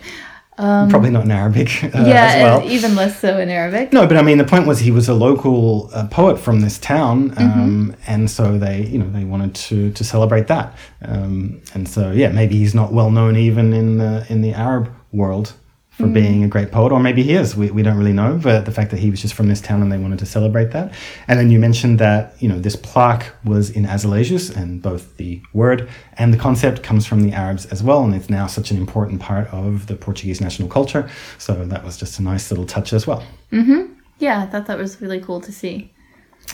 Um, 0.58 0.90
Probably 0.90 1.10
not 1.10 1.24
in 1.24 1.32
Arabic. 1.32 1.70
Uh, 1.86 2.04
yeah, 2.06 2.44
well. 2.44 2.70
even 2.70 2.96
less 2.96 3.18
so 3.20 3.40
in 3.40 3.48
Arabic. 3.48 3.94
No, 3.94 4.06
but 4.06 4.18
I 4.18 4.24
mean, 4.24 4.38
the 4.38 4.44
point 4.44 4.68
was 4.68 4.80
he 4.80 4.92
was 4.92 5.08
a 5.08 5.14
local 5.14 5.90
uh, 5.94 6.08
poet 6.08 6.38
from 6.38 6.60
this 6.60 6.78
town, 6.80 7.34
um, 7.38 7.94
mm-hmm. 7.94 8.02
and 8.08 8.30
so 8.30 8.58
they, 8.58 8.82
you 8.88 9.00
know, 9.00 9.10
they 9.10 9.24
wanted 9.24 9.56
to 9.56 9.92
to 9.94 10.04
celebrate 10.04 10.48
that. 10.48 10.78
Um, 11.02 11.62
and 11.74 11.88
so, 11.88 12.12
yeah, 12.12 12.28
maybe 12.28 12.58
he's 12.58 12.76
not 12.76 12.92
well 12.92 13.10
known 13.10 13.38
even 13.38 13.72
in 13.72 14.00
the 14.00 14.26
in 14.28 14.42
the 14.42 14.54
Arab 14.54 14.92
world 15.14 15.54
for 15.94 16.08
mm. 16.08 16.14
being 16.14 16.44
a 16.44 16.48
great 16.48 16.72
poet, 16.72 16.92
or 16.92 17.00
maybe 17.00 17.22
he 17.22 17.34
is. 17.34 17.56
We, 17.56 17.70
we 17.70 17.84
don't 17.84 17.98
really 17.98 18.14
know, 18.14 18.40
but 18.42 18.66
the 18.66 18.72
fact 18.72 18.90
that 18.92 19.00
he 19.00 19.12
was 19.12 19.22
just 19.22 19.36
from 19.36 19.48
this 19.48 19.62
town 19.62 19.82
and 19.84 19.92
they 19.92 19.98
wanted 19.98 20.20
to 20.20 20.26
celebrate 20.26 20.72
that. 20.72 20.92
And 21.28 21.40
then 21.40 21.52
you 21.52 21.60
mentioned 21.60 22.00
that 22.00 22.36
you 22.40 22.50
know 22.50 22.60
this 22.60 22.76
plaque 22.76 23.32
was 23.46 23.70
in 23.70 23.86
azulejos, 23.86 24.56
and 24.56 24.82
both 24.82 25.18
the 25.18 25.42
word 25.54 25.88
and 26.18 26.34
the 26.34 26.38
concept 26.38 26.82
comes 26.82 27.06
from 27.06 27.22
the 27.22 27.32
Arabs 27.32 27.68
as 27.68 27.84
well, 27.84 28.04
and 28.04 28.16
it's 28.16 28.30
now 28.30 28.48
such 28.48 28.72
an 28.72 28.78
important 28.78 29.22
part 29.22 29.48
of 29.50 29.86
the 29.86 29.96
Portuguese 29.96 30.42
national 30.42 30.68
culture. 30.68 31.08
So 31.38 31.66
that 31.66 31.84
was 31.84 31.98
just 31.98 32.20
a 32.20 32.24
nice 32.24 32.50
little 32.50 32.66
touch 32.66 32.92
as 32.92 33.06
well. 33.06 33.24
Mm-hmm. 33.52 33.94
Yeah, 34.18 34.42
I 34.42 34.46
thought 34.48 34.66
that 34.66 34.80
was 34.80 35.00
really 35.00 35.20
cool 35.20 35.42
to 35.42 35.52
see. 35.52 35.93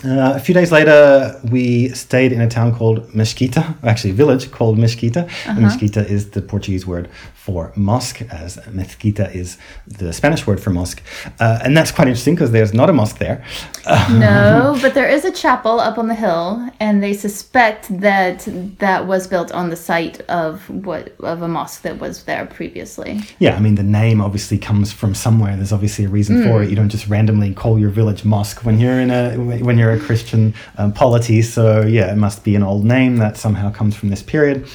Uh, 0.04 0.34
a 0.36 0.40
few 0.40 0.54
days 0.54 0.72
later, 0.72 1.40
we 1.52 1.90
stayed 1.90 2.32
in 2.32 2.40
a 2.40 2.50
town 2.50 2.74
called 2.74 3.14
Mesquita, 3.14 3.76
actually 3.84 4.12
a 4.12 4.14
village 4.14 4.50
called 4.52 4.78
Mesquita. 4.78 5.26
Uh-huh. 5.26 5.60
Mesquita 5.60 6.10
is 6.10 6.30
the 6.32 6.42
Portuguese 6.42 6.88
word 6.88 7.10
for 7.34 7.74
mosque, 7.76 8.22
as 8.32 8.58
Mesquita 8.68 9.34
is 9.34 9.58
the 9.88 10.14
Spanish 10.14 10.46
word 10.46 10.60
for 10.62 10.70
mosque. 10.70 11.02
Uh, 11.40 11.60
and 11.64 11.76
that's 11.76 11.92
quite 11.92 12.08
interesting 12.08 12.36
because 12.36 12.52
there's 12.52 12.74
not 12.74 12.90
a 12.90 12.94
mosque 12.94 13.18
there. 13.18 13.44
no, 14.12 14.78
but 14.82 14.94
there 14.94 15.10
is 15.10 15.26
a 15.26 15.32
chapel 15.32 15.80
up 15.80 15.98
on 15.98 16.08
the 16.08 16.16
hill, 16.16 16.70
and 16.80 17.02
they 17.02 17.14
suspect 17.14 17.88
that 18.02 18.48
that 18.78 19.08
was 19.08 19.26
built 19.26 19.52
on 19.52 19.70
the 19.70 19.76
site 19.76 20.22
of 20.30 20.70
what 20.70 21.14
of 21.22 21.42
a 21.42 21.48
mosque 21.48 21.82
that 21.82 21.98
was 21.98 22.24
there 22.24 22.46
previously. 22.46 23.22
Yeah, 23.40 23.56
I 23.56 23.60
mean 23.60 23.76
the 23.76 23.84
name 23.84 24.22
obviously 24.22 24.60
comes 24.60 24.94
from 24.94 25.16
somewhere. 25.16 25.56
There's 25.56 25.74
obviously 25.74 26.06
a 26.06 26.10
reason 26.10 26.38
mm. 26.38 26.44
for 26.44 26.62
it. 26.62 26.70
You 26.70 26.76
don't 26.76 26.90
just 26.90 27.08
randomly 27.08 27.54
call 27.54 27.80
your 27.80 27.90
village 27.90 28.24
mosque 28.24 28.64
when 28.64 28.80
you're 28.80 29.00
in 29.00 29.10
a 29.10 29.36
when 29.38 29.78
you're 29.80 29.92
a 29.92 30.00
Christian 30.00 30.54
um, 30.78 30.94
polity. 30.94 31.42
So 31.42 31.82
yeah, 31.82 32.12
it 32.12 32.18
must 32.18 32.44
be 32.44 32.56
an 32.56 32.64
old 32.64 32.86
name 32.86 33.18
that 33.18 33.38
somehow 33.38 33.72
comes 33.72 33.96
from 33.96 34.10
this 34.10 34.22
period. 34.22 34.68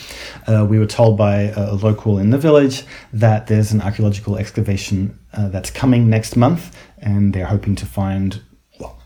Uh, 0.47 0.67
we 0.69 0.79
were 0.79 0.87
told 0.87 1.17
by 1.17 1.53
a 1.57 1.75
local 1.75 2.19
in 2.19 2.31
the 2.31 2.39
village 2.39 2.85
that 3.13 3.47
there's 3.47 3.73
an 3.73 3.81
archaeological 3.81 4.37
excavation 4.37 5.19
uh, 5.33 5.49
that's 5.49 5.71
coming 5.71 6.11
next 6.11 6.37
month, 6.37 6.77
and 6.99 7.33
they're 7.33 7.47
hoping 7.47 7.77
to 7.77 7.87
find 7.87 8.41
well, 8.81 8.99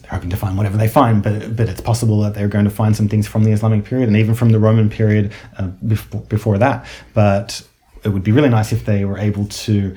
they're 0.00 0.10
hoping 0.10 0.30
to 0.30 0.36
find 0.36 0.56
whatever 0.56 0.76
they 0.76 0.88
find, 0.88 1.22
but 1.22 1.56
but 1.56 1.68
it's 1.68 1.80
possible 1.80 2.20
that 2.20 2.34
they're 2.34 2.48
going 2.48 2.64
to 2.64 2.70
find 2.70 2.94
some 2.96 3.08
things 3.08 3.26
from 3.26 3.44
the 3.44 3.52
Islamic 3.52 3.84
period 3.84 4.08
and 4.08 4.16
even 4.16 4.34
from 4.34 4.50
the 4.50 4.58
Roman 4.58 4.88
period 4.88 5.32
uh, 5.58 5.68
before, 5.86 6.20
before 6.22 6.58
that. 6.58 6.86
But 7.14 7.66
it 8.04 8.10
would 8.10 8.22
be 8.22 8.32
really 8.32 8.48
nice 8.48 8.72
if 8.72 8.84
they 8.84 9.04
were 9.04 9.18
able 9.18 9.46
to 9.46 9.96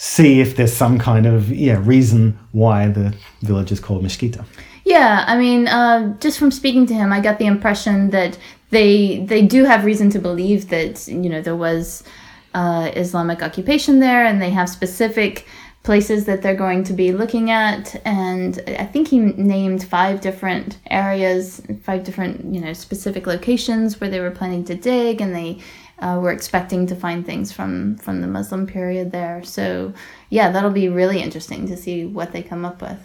see 0.00 0.40
if 0.40 0.54
there's 0.54 0.72
some 0.72 0.96
kind 0.96 1.26
of 1.26 1.50
yeah 1.50 1.80
reason 1.82 2.38
why 2.52 2.88
the 2.88 3.14
village 3.42 3.72
is 3.72 3.80
called 3.80 4.02
Mesquita. 4.02 4.44
Yeah, 4.88 5.22
I 5.26 5.36
mean, 5.36 5.68
uh, 5.68 6.16
just 6.18 6.38
from 6.38 6.50
speaking 6.50 6.86
to 6.86 6.94
him, 6.94 7.12
I 7.12 7.20
got 7.20 7.38
the 7.38 7.44
impression 7.44 8.08
that 8.08 8.38
they 8.70 9.18
they 9.18 9.42
do 9.46 9.64
have 9.64 9.84
reason 9.84 10.08
to 10.10 10.18
believe 10.18 10.70
that 10.70 11.06
you 11.06 11.28
know 11.28 11.42
there 11.42 11.56
was 11.68 12.04
uh, 12.54 12.90
Islamic 12.96 13.42
occupation 13.42 14.00
there, 14.00 14.24
and 14.24 14.40
they 14.40 14.48
have 14.48 14.70
specific 14.70 15.44
places 15.82 16.24
that 16.24 16.40
they're 16.40 16.62
going 16.66 16.84
to 16.84 16.94
be 16.94 17.12
looking 17.12 17.50
at. 17.50 18.00
And 18.06 18.62
I 18.66 18.86
think 18.86 19.08
he 19.08 19.18
named 19.18 19.84
five 19.84 20.22
different 20.22 20.78
areas, 20.90 21.60
five 21.82 22.02
different 22.02 22.54
you 22.54 22.60
know 22.62 22.72
specific 22.72 23.26
locations 23.26 24.00
where 24.00 24.08
they 24.08 24.20
were 24.20 24.30
planning 24.30 24.64
to 24.64 24.74
dig, 24.74 25.20
and 25.20 25.34
they 25.34 25.58
uh, 25.98 26.18
were 26.18 26.32
expecting 26.32 26.86
to 26.86 26.96
find 26.96 27.26
things 27.26 27.52
from 27.52 27.98
from 27.98 28.22
the 28.22 28.26
Muslim 28.26 28.66
period 28.66 29.12
there. 29.12 29.44
So 29.44 29.92
yeah, 30.30 30.50
that'll 30.50 30.78
be 30.84 30.88
really 30.88 31.20
interesting 31.20 31.66
to 31.66 31.76
see 31.76 32.06
what 32.06 32.32
they 32.32 32.42
come 32.42 32.64
up 32.64 32.80
with. 32.80 33.00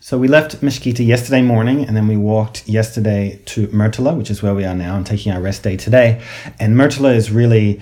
So 0.00 0.16
we 0.16 0.28
left 0.28 0.62
Mesquita 0.62 1.04
yesterday 1.04 1.42
morning 1.42 1.84
and 1.84 1.96
then 1.96 2.06
we 2.06 2.16
walked 2.16 2.68
yesterday 2.68 3.40
to 3.46 3.66
Mértola, 3.68 4.16
which 4.16 4.30
is 4.30 4.42
where 4.44 4.54
we 4.54 4.64
are 4.64 4.74
now 4.74 4.96
and 4.96 5.04
taking 5.04 5.32
our 5.32 5.40
rest 5.40 5.64
day 5.64 5.76
today. 5.76 6.22
And 6.60 6.76
Mértola 6.76 7.16
is 7.16 7.32
really 7.32 7.80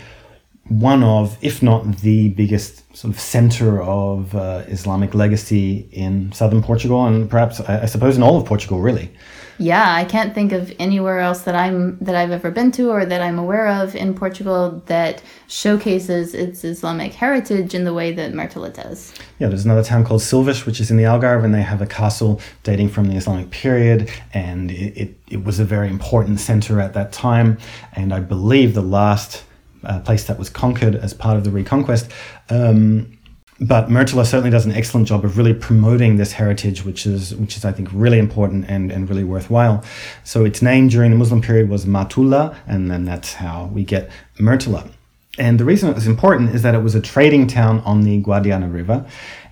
one 0.69 1.03
of, 1.03 1.37
if 1.43 1.63
not 1.63 1.99
the 1.99 2.31
biggest 2.31 2.86
sort 2.97 3.13
of 3.13 3.21
center 3.21 3.83
of 3.83 4.35
uh, 4.35 4.63
Islamic 4.69 5.15
legacy 5.15 5.87
in 5.93 6.33
southern 6.33 6.63
Portugal 6.63 7.05
and 7.05 7.29
perhaps, 7.29 7.61
I, 7.61 7.83
I 7.83 7.87
suppose, 7.87 8.17
in 8.17 8.23
all 8.23 8.39
of 8.39 8.47
Portugal, 8.47 8.81
really 8.81 9.11
yeah, 9.59 9.95
I 9.95 10.05
can't 10.05 10.35
think 10.35 10.53
of 10.53 10.73
anywhere 10.79 11.21
else 11.21 11.43
that 11.43 11.55
I'm 11.55 11.99
that 11.99 12.15
I've 12.15 12.31
ever 12.31 12.51
been 12.51 12.73
to 12.73 12.91
or 12.91 13.07
that 13.07 13.23
I'm 13.23 13.39
aware 13.39 13.69
of 13.69 13.95
in 13.95 14.15
Portugal 14.15 14.83
that 14.87 15.23
showcases 15.49 16.35
its 16.35 16.63
Islamic 16.63 17.15
heritage 17.15 17.75
in 17.75 17.85
the 17.85 17.95
way 17.95 18.13
that 18.13 18.33
Mértola 18.33 18.73
does. 18.73 19.15
Yeah, 19.39 19.49
there's 19.49 19.65
another 19.65 19.83
town 19.83 20.05
called 20.05 20.21
Silves, 20.21 20.67
which 20.67 20.81
is 20.81 20.91
in 20.91 20.99
the 20.99 21.05
Algarve, 21.05 21.45
and 21.45 21.55
they 21.55 21.63
have 21.63 21.81
a 21.81 21.87
castle 21.87 22.41
dating 22.65 22.91
from 22.91 23.09
the 23.09 23.17
Islamic 23.17 23.51
period, 23.51 24.11
and 24.35 24.71
it, 24.71 24.97
it, 24.97 25.19
it 25.29 25.45
was 25.45 25.59
a 25.59 25.65
very 25.65 25.89
important 25.89 26.41
center 26.41 26.81
at 26.81 26.93
that 26.93 27.13
time, 27.13 27.57
and 27.95 28.13
I 28.13 28.21
believe 28.21 28.75
the 28.75 28.83
last 28.83 29.45
uh, 29.87 30.01
place 30.01 30.25
that 30.25 30.39
was 30.39 30.51
conquered 30.51 30.95
as 30.95 31.15
part 31.15 31.37
of 31.37 31.45
the 31.45 31.51
Reconquest. 31.51 32.11
Um, 32.51 33.17
but 33.59 33.89
Mértola 33.89 34.27
certainly 34.27 34.51
does 34.51 34.67
an 34.67 34.73
excellent 34.73 35.09
job 35.09 35.25
of 35.25 35.39
really 35.39 35.55
promoting 35.55 36.17
this 36.17 36.33
heritage, 36.33 36.85
which 36.85 37.07
is 37.07 37.35
which 37.37 37.57
is 37.57 37.65
I 37.65 37.73
think 37.73 37.89
really 37.93 38.19
important 38.19 38.67
and, 38.69 38.93
and 38.93 39.09
really 39.09 39.25
worthwhile. 39.25 39.83
So 40.25 40.45
its 40.45 40.61
name 40.61 40.89
during 40.89 41.11
the 41.11 41.17
Muslim 41.17 41.41
period 41.41 41.71
was 41.71 41.87
Matula, 41.87 42.55
and 42.67 42.91
then 42.91 43.07
that's 43.07 43.35
how 43.35 43.67
we 43.73 43.85
get 43.85 44.11
Mértola. 44.39 44.91
And 45.39 45.59
the 45.61 45.65
reason 45.65 45.89
it 45.89 45.95
was 45.95 46.07
important 46.07 46.55
is 46.55 46.63
that 46.63 46.75
it 46.75 46.83
was 46.83 46.95
a 46.95 47.01
trading 47.01 47.47
town 47.47 47.81
on 47.81 48.03
the 48.03 48.23
Guadiana 48.23 48.73
River. 48.73 49.07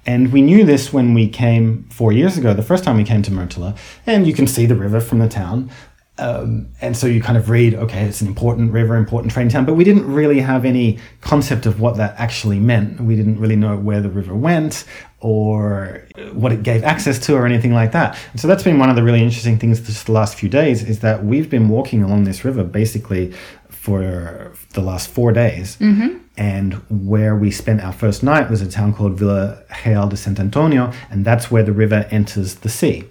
And 0.06 0.32
we 0.32 0.42
knew 0.42 0.64
this 0.64 0.92
when 0.92 1.14
we 1.14 1.28
came 1.28 1.84
four 1.84 2.12
years 2.12 2.36
ago, 2.36 2.52
the 2.52 2.62
first 2.62 2.84
time 2.84 2.96
we 2.98 3.04
came 3.04 3.22
to 3.22 3.30
Mértola. 3.30 3.76
And 4.06 4.26
you 4.26 4.34
can 4.34 4.46
see 4.46 4.66
the 4.66 4.74
river 4.74 5.00
from 5.00 5.18
the 5.18 5.28
town. 5.28 5.70
Um, 6.16 6.68
and 6.80 6.96
so 6.96 7.08
you 7.08 7.20
kind 7.20 7.36
of 7.36 7.50
read, 7.50 7.74
okay, 7.74 8.04
it's 8.04 8.20
an 8.20 8.28
important 8.28 8.72
river, 8.72 8.96
important 8.96 9.32
trading 9.32 9.50
town, 9.50 9.64
but 9.64 9.74
we 9.74 9.82
didn't 9.82 10.06
really 10.06 10.40
have 10.40 10.64
any 10.64 11.00
concept 11.20 11.66
of 11.66 11.80
what 11.80 11.96
that 11.96 12.14
actually 12.18 12.60
meant. 12.60 13.00
We 13.00 13.16
didn't 13.16 13.40
really 13.40 13.56
know 13.56 13.76
where 13.76 14.00
the 14.00 14.10
river 14.10 14.34
went 14.34 14.84
or 15.18 16.06
what 16.32 16.52
it 16.52 16.62
gave 16.62 16.84
access 16.84 17.18
to 17.26 17.34
or 17.34 17.46
anything 17.46 17.74
like 17.74 17.90
that. 17.92 18.16
And 18.30 18.40
so 18.40 18.46
that's 18.46 18.62
been 18.62 18.78
one 18.78 18.90
of 18.90 18.96
the 18.96 19.02
really 19.02 19.22
interesting 19.22 19.58
things 19.58 19.80
just 19.80 20.06
the 20.06 20.12
last 20.12 20.36
few 20.36 20.48
days 20.48 20.84
is 20.84 21.00
that 21.00 21.24
we've 21.24 21.50
been 21.50 21.68
walking 21.68 22.02
along 22.04 22.24
this 22.24 22.44
river 22.44 22.62
basically 22.62 23.32
for 23.68 24.54
the 24.72 24.80
last 24.80 25.08
four 25.08 25.32
days. 25.32 25.76
Mm-hmm. 25.78 26.18
And 26.36 26.74
where 26.88 27.36
we 27.36 27.50
spent 27.50 27.82
our 27.82 27.92
first 27.92 28.22
night 28.22 28.50
was 28.50 28.62
a 28.62 28.70
town 28.70 28.94
called 28.94 29.18
Villa 29.18 29.62
Real 29.84 30.08
de 30.08 30.16
Sant 30.16 30.40
Antonio, 30.40 30.92
and 31.10 31.24
that's 31.24 31.50
where 31.50 31.62
the 31.62 31.72
river 31.72 32.06
enters 32.10 32.56
the 32.56 32.68
sea. 32.68 33.04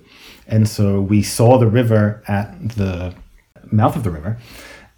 And 0.48 0.68
so 0.68 1.02
we 1.02 1.24
saw 1.24 1.58
the 1.58 1.68
river 1.68 2.24
at 2.28 2.70
the 2.70 3.14
mouth 3.72 3.96
of 3.96 4.04
the 4.04 4.12
river. 4.12 4.38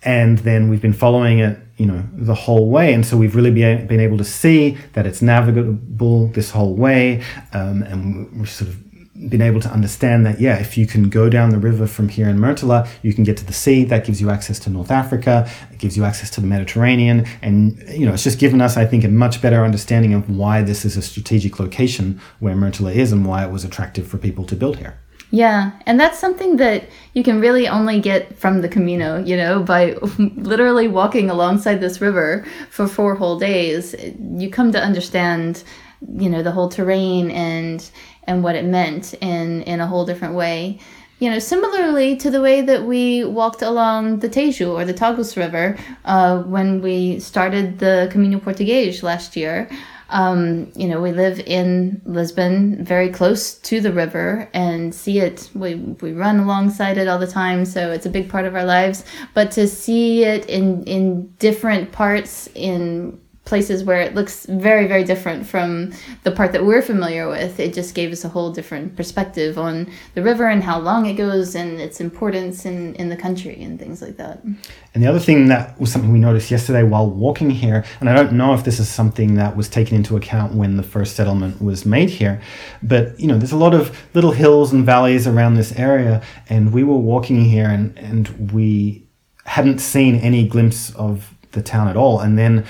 And 0.04 0.38
then 0.40 0.70
we've 0.70 0.82
been 0.82 0.94
following 0.94 1.40
it, 1.40 1.58
you 1.78 1.88
know, 1.88 2.04
the 2.14 2.36
whole 2.36 2.70
way. 2.70 2.94
And 2.94 3.04
so 3.04 3.18
we've 3.18 3.36
really 3.36 3.52
been, 3.52 4.00
able 4.00 4.18
to 4.20 4.24
see 4.24 4.78
that 4.94 5.08
it's 5.08 5.22
navigable 5.22 6.28
this 6.28 6.52
whole 6.52 6.76
way. 6.76 7.24
Um, 7.54 7.82
and 7.84 8.40
we've 8.40 8.50
sort 8.50 8.70
of 8.70 9.30
been 9.30 9.42
able 9.42 9.62
to 9.62 9.70
understand 9.70 10.26
that, 10.26 10.40
yeah, 10.40 10.58
if 10.58 10.78
you 10.78 10.86
can 10.86 11.10
go 11.10 11.30
down 11.30 11.50
the 11.50 11.58
river 11.58 11.88
from 11.88 12.10
here 12.10 12.30
in 12.30 12.38
Mértola, 12.38 12.88
you 13.02 13.14
can 13.14 13.24
get 13.24 13.38
to 13.38 13.46
the 13.46 13.54
sea. 13.54 13.84
That 13.84 14.06
gives 14.06 14.22
you 14.22 14.30
access 14.30 14.60
to 14.60 14.70
North 14.70 14.92
Africa. 14.92 15.50
It 15.72 15.80
gives 15.80 15.98
you 15.98 16.04
access 16.04 16.30
to 16.32 16.42
the 16.42 16.48
Mediterranean. 16.48 17.26
And, 17.42 17.82
you 17.90 18.06
know, 18.06 18.14
it's 18.14 18.24
just 18.24 18.40
given 18.40 18.62
us, 18.62 18.78
I 18.78 18.86
think, 18.86 19.04
a 19.04 19.08
much 19.08 19.42
better 19.42 19.64
understanding 19.64 20.14
of 20.14 20.30
why 20.30 20.62
this 20.62 20.86
is 20.86 20.98
a 20.98 21.02
strategic 21.02 21.60
location 21.60 22.22
where 22.40 22.56
Mértola 22.56 22.94
is 22.94 23.12
and 23.12 23.26
why 23.26 23.44
it 23.44 23.52
was 23.52 23.64
attractive 23.64 24.08
for 24.08 24.18
people 24.18 24.46
to 24.46 24.56
build 24.56 24.78
here. 24.78 25.00
Yeah, 25.32 25.72
and 25.86 26.00
that's 26.00 26.20
something 26.20 26.58
that 26.58 26.88
you 27.14 27.24
can 27.24 27.42
really 27.42 27.68
only 27.68 28.00
get 28.00 28.38
from 28.38 28.62
the 28.62 28.70
Camino, 28.70 29.24
you 29.24 29.36
know, 29.36 29.64
by 29.64 29.94
literally 30.18 30.88
walking 30.88 31.30
alongside 31.30 31.82
this 31.82 32.00
river 32.00 32.46
for 32.70 32.88
four 32.88 33.16
whole 33.16 33.40
days. 33.40 33.96
You 34.20 34.50
come 34.50 34.72
to 34.72 34.82
understand, 34.82 35.64
you 36.08 36.30
know, 36.30 36.44
the 36.44 36.52
whole 36.52 36.70
terrain 36.70 37.32
and 37.32 37.90
and 38.28 38.44
what 38.44 38.56
it 38.56 38.66
meant 38.66 39.14
in 39.16 39.64
in 39.64 39.80
a 39.80 39.88
whole 39.88 40.06
different 40.06 40.36
way. 40.36 40.80
You 41.20 41.32
know, 41.32 41.40
similarly 41.40 42.18
to 42.18 42.30
the 42.30 42.42
way 42.42 42.62
that 42.62 42.84
we 42.84 43.24
walked 43.24 43.62
along 43.62 44.20
the 44.20 44.28
Tejo 44.28 44.74
or 44.74 44.84
the 44.84 44.94
Tagus 44.94 45.38
River 45.38 45.78
uh, 46.04 46.44
when 46.44 46.82
we 46.82 47.20
started 47.20 47.80
the 47.80 48.10
Camino 48.12 48.38
Português 48.40 49.02
last 49.02 49.36
year. 49.38 49.70
Um, 50.10 50.72
you 50.76 50.88
know, 50.88 51.02
we 51.02 51.12
live 51.12 51.40
in 51.40 52.02
Lisbon, 52.06 52.84
very 52.84 53.10
close 53.10 53.56
to 53.56 53.82
the 53.82 53.92
river, 53.92 54.50
and 54.54 54.94
see 54.94 55.20
it. 55.20 55.50
We, 55.54 55.76
we 55.76 56.14
run 56.14 56.40
alongside 56.40 56.98
it 56.98 57.08
all 57.08 57.20
the 57.20 57.28
time, 57.28 57.66
so 57.66 57.92
it's 57.92 58.06
a 58.06 58.10
big 58.10 58.30
part 58.30 58.46
of 58.46 58.56
our 58.56 58.66
lives. 58.66 59.04
But 59.34 59.52
to 59.52 59.68
see 59.68 60.24
it 60.24 60.46
in 60.48 60.84
in 60.84 61.28
different 61.40 61.92
parts 61.92 62.48
in 62.54 63.20
places 63.46 63.84
where 63.84 64.02
it 64.02 64.16
looks 64.16 64.46
very 64.48 64.88
very 64.88 65.04
different 65.04 65.46
from 65.46 65.94
the 66.24 66.32
part 66.32 66.52
that 66.52 66.66
we're 66.66 66.82
familiar 66.82 67.30
with. 67.30 67.60
It 67.60 67.74
just 67.74 67.96
gave 67.96 68.12
us 68.12 68.26
a 68.26 68.30
whole 68.30 68.52
different 68.52 68.96
perspective 68.96 69.58
on 69.58 69.90
the 70.16 70.24
river 70.24 70.48
and 70.48 70.64
how 70.64 70.80
long 70.80 71.06
it 71.06 71.14
goes 71.14 71.56
and 71.56 71.80
its 71.80 72.02
importance 72.02 72.66
in, 72.66 72.96
in 72.96 73.10
the 73.10 73.16
country 73.16 73.62
and 73.62 73.80
things 73.80 74.02
like 74.02 74.18
that. 74.18 74.44
And 74.44 75.04
the 75.04 75.08
other 75.08 75.20
thing 75.20 75.48
that 75.48 75.80
was 75.80 75.92
something 75.92 76.12
we 76.12 76.20
noticed 76.20 76.50
yesterday 76.50 76.84
while 76.84 77.10
walking 77.10 77.50
here 77.50 77.86
and 78.00 78.10
i 78.10 78.16
don't 78.16 78.32
know 78.32 78.54
if 78.54 78.64
this 78.64 78.80
is 78.80 78.90
something 78.90 79.36
that 79.36 79.56
was 79.56 79.68
taken 79.70 79.96
into 79.96 80.16
account 80.16 80.54
when 80.54 80.78
the 80.78 80.84
first 80.84 81.16
settlement 81.16 81.62
was 81.62 81.86
made 81.86 82.10
here 82.10 82.42
but 82.82 83.20
you 83.20 83.28
know 83.28 83.38
there's 83.38 83.52
a 83.52 83.58
lot 83.58 83.74
of 83.74 83.96
little 84.14 84.32
hills 84.32 84.72
and 84.72 84.86
valleys 84.86 85.28
around 85.28 85.56
this 85.56 85.74
area 85.74 86.22
and 86.50 86.72
we 86.72 86.84
were 86.84 86.98
walking 86.98 87.44
here 87.44 87.70
and 87.70 87.98
and 87.98 88.52
we 88.52 89.06
hadn't 89.46 89.80
seen 89.80 90.16
any 90.16 90.48
glimpse 90.48 90.94
of 90.96 91.34
the 91.52 91.62
town 91.62 91.88
at 91.88 91.96
all. 91.96 92.20
And 92.20 92.38
then 92.38 92.66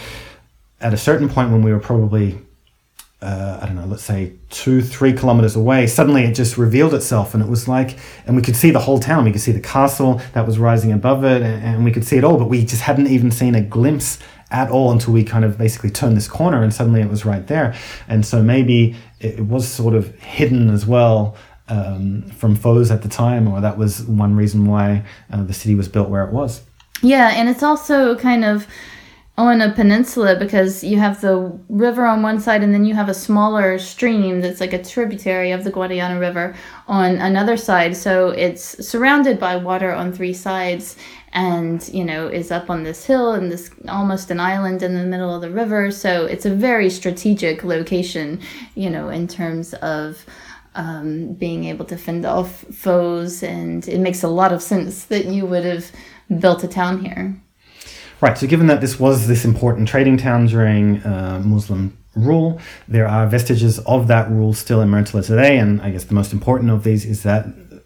at 0.85 0.93
a 0.93 0.97
certain 0.97 1.27
point 1.27 1.51
when 1.51 1.63
we 1.63 1.73
were 1.73 1.79
probably 1.79 2.37
uh, 3.21 3.59
I 3.59 3.65
don't 3.65 3.75
know, 3.75 3.85
let's 3.85 4.03
say 4.03 4.33
two, 4.51 4.83
three 4.83 5.11
kilometers 5.11 5.55
away, 5.55 5.87
suddenly 5.87 6.25
it 6.25 6.35
just 6.35 6.59
revealed 6.59 6.93
itself. 6.93 7.33
And 7.33 7.41
it 7.41 7.49
was 7.49 7.67
like, 7.67 7.97
and 8.27 8.35
we 8.35 8.43
could 8.43 8.55
see 8.55 8.69
the 8.69 8.81
whole 8.81 8.99
town. 8.99 9.23
We 9.23 9.31
could 9.31 9.41
see 9.41 9.51
the 9.51 9.61
castle 9.61 10.21
that 10.33 10.45
was 10.45 10.59
rising 10.59 10.91
above 10.91 11.23
it, 11.23 11.41
and, 11.41 11.63
and, 11.63 11.85
we 11.85 11.91
could 11.91 12.05
see 12.05 12.17
it 12.17 12.23
all, 12.23 12.37
but 12.37 12.49
we 12.49 12.63
just 12.63 12.83
hadn't 12.83 13.07
even 13.07 13.31
seen 13.31 13.55
a 13.55 13.61
glimpse 13.61 14.19
at 14.51 14.69
all 14.69 14.91
until 14.91 15.11
we 15.11 15.23
kind 15.23 15.43
of 15.43 15.57
basically 15.57 15.89
turned 15.89 16.15
this 16.15 16.27
corner 16.27 16.61
and 16.61 16.71
suddenly 16.71 17.01
it 17.01 17.09
was 17.09 17.25
right 17.25 17.47
there. 17.47 17.73
And 18.07 18.23
so 18.23 18.43
maybe 18.43 18.95
it, 19.19 19.39
it 19.39 19.45
was 19.45 19.67
sort 19.67 19.95
of 19.95 20.13
hidden 20.19 20.69
as 20.69 20.85
well 20.85 21.35
um, 21.67 22.29
from 22.29 22.55
foes 22.55 22.91
at 22.91 23.01
the 23.01 23.09
time, 23.09 23.47
or 23.47 23.59
that 23.61 23.75
was 23.75 24.03
one 24.03 24.35
reason 24.35 24.65
why 24.67 25.03
uh, 25.31 25.43
the 25.43 25.53
city 25.53 25.73
was 25.73 25.87
built 25.87 26.09
where 26.09 26.25
it 26.25 26.31
was. 26.31 26.61
Yeah, 27.01 27.31
and 27.33 27.49
it's 27.49 27.63
also 27.63 28.15
kind 28.15 28.45
of 28.45 28.67
on 29.37 29.59
a 29.59 29.71
peninsula 29.73 30.37
because 30.37 30.81
you 30.81 30.97
have 30.97 31.19
the 31.19 31.37
river 31.67 32.05
on 32.05 32.21
one 32.21 32.39
side 32.39 32.63
and 32.63 32.73
then 32.73 32.85
you 32.85 32.93
have 32.93 33.09
a 33.09 33.13
smaller 33.13 33.77
stream 33.77 34.39
that's 34.39 34.61
like 34.61 34.71
a 34.71 34.81
tributary 34.81 35.51
of 35.51 35.65
the 35.65 35.71
Guadiana 35.71 36.17
River 36.17 36.55
on 36.87 37.17
another 37.17 37.57
side. 37.57 37.97
So 37.97 38.29
it's 38.29 38.87
surrounded 38.87 39.37
by 39.37 39.57
water 39.57 39.91
on 39.91 40.13
three 40.13 40.33
sides 40.33 40.95
and, 41.33 41.85
you 41.89 42.05
know, 42.05 42.27
is 42.27 42.49
up 42.49 42.69
on 42.69 42.83
this 42.83 43.05
hill 43.05 43.33
and 43.33 43.51
this 43.51 43.69
almost 43.89 44.31
an 44.31 44.39
island 44.39 44.81
in 44.81 44.93
the 44.93 45.03
middle 45.03 45.35
of 45.35 45.41
the 45.41 45.51
river. 45.51 45.91
So 45.91 46.25
it's 46.25 46.45
a 46.45 46.55
very 46.55 46.89
strategic 46.89 47.65
location, 47.65 48.39
you 48.75 48.89
know, 48.89 49.09
in 49.09 49.27
terms 49.27 49.73
of. 49.75 50.25
Um, 50.77 51.35
being 51.35 51.63
able 51.63 51.85
to 51.85 51.95
fend 51.95 52.25
off 52.25 52.59
foes, 52.63 53.43
and 53.43 53.87
it 53.87 53.97
makes 53.97 54.23
a 54.23 54.27
lot 54.27 54.51
of 54.51 54.61
sense 54.61 55.05
that 55.05 55.23
you 55.23 55.45
would 55.45 55.63
have 55.63 55.89
built 56.41 56.65
a 56.65 56.67
town 56.67 57.05
here. 57.05 57.41
Right. 58.21 58.37
So, 58.37 58.47
given 58.47 58.67
that 58.67 58.81
this 58.81 58.99
was 58.99 59.27
this 59.27 59.45
important 59.45 59.87
trading 59.87 60.17
town 60.17 60.47
during 60.47 61.03
uh, 61.03 61.41
Muslim 61.43 61.97
rule. 62.15 62.59
There 62.87 63.07
are 63.07 63.27
vestiges 63.27 63.79
of 63.79 64.07
that 64.07 64.29
rule 64.29 64.53
still 64.53 64.81
in 64.81 64.89
Mértola 64.89 65.25
today, 65.25 65.57
and 65.57 65.81
I 65.81 65.91
guess 65.91 66.05
the 66.05 66.13
most 66.13 66.33
important 66.33 66.71
of 66.71 66.83
these 66.83 67.05
is 67.05 67.23
that 67.23 67.45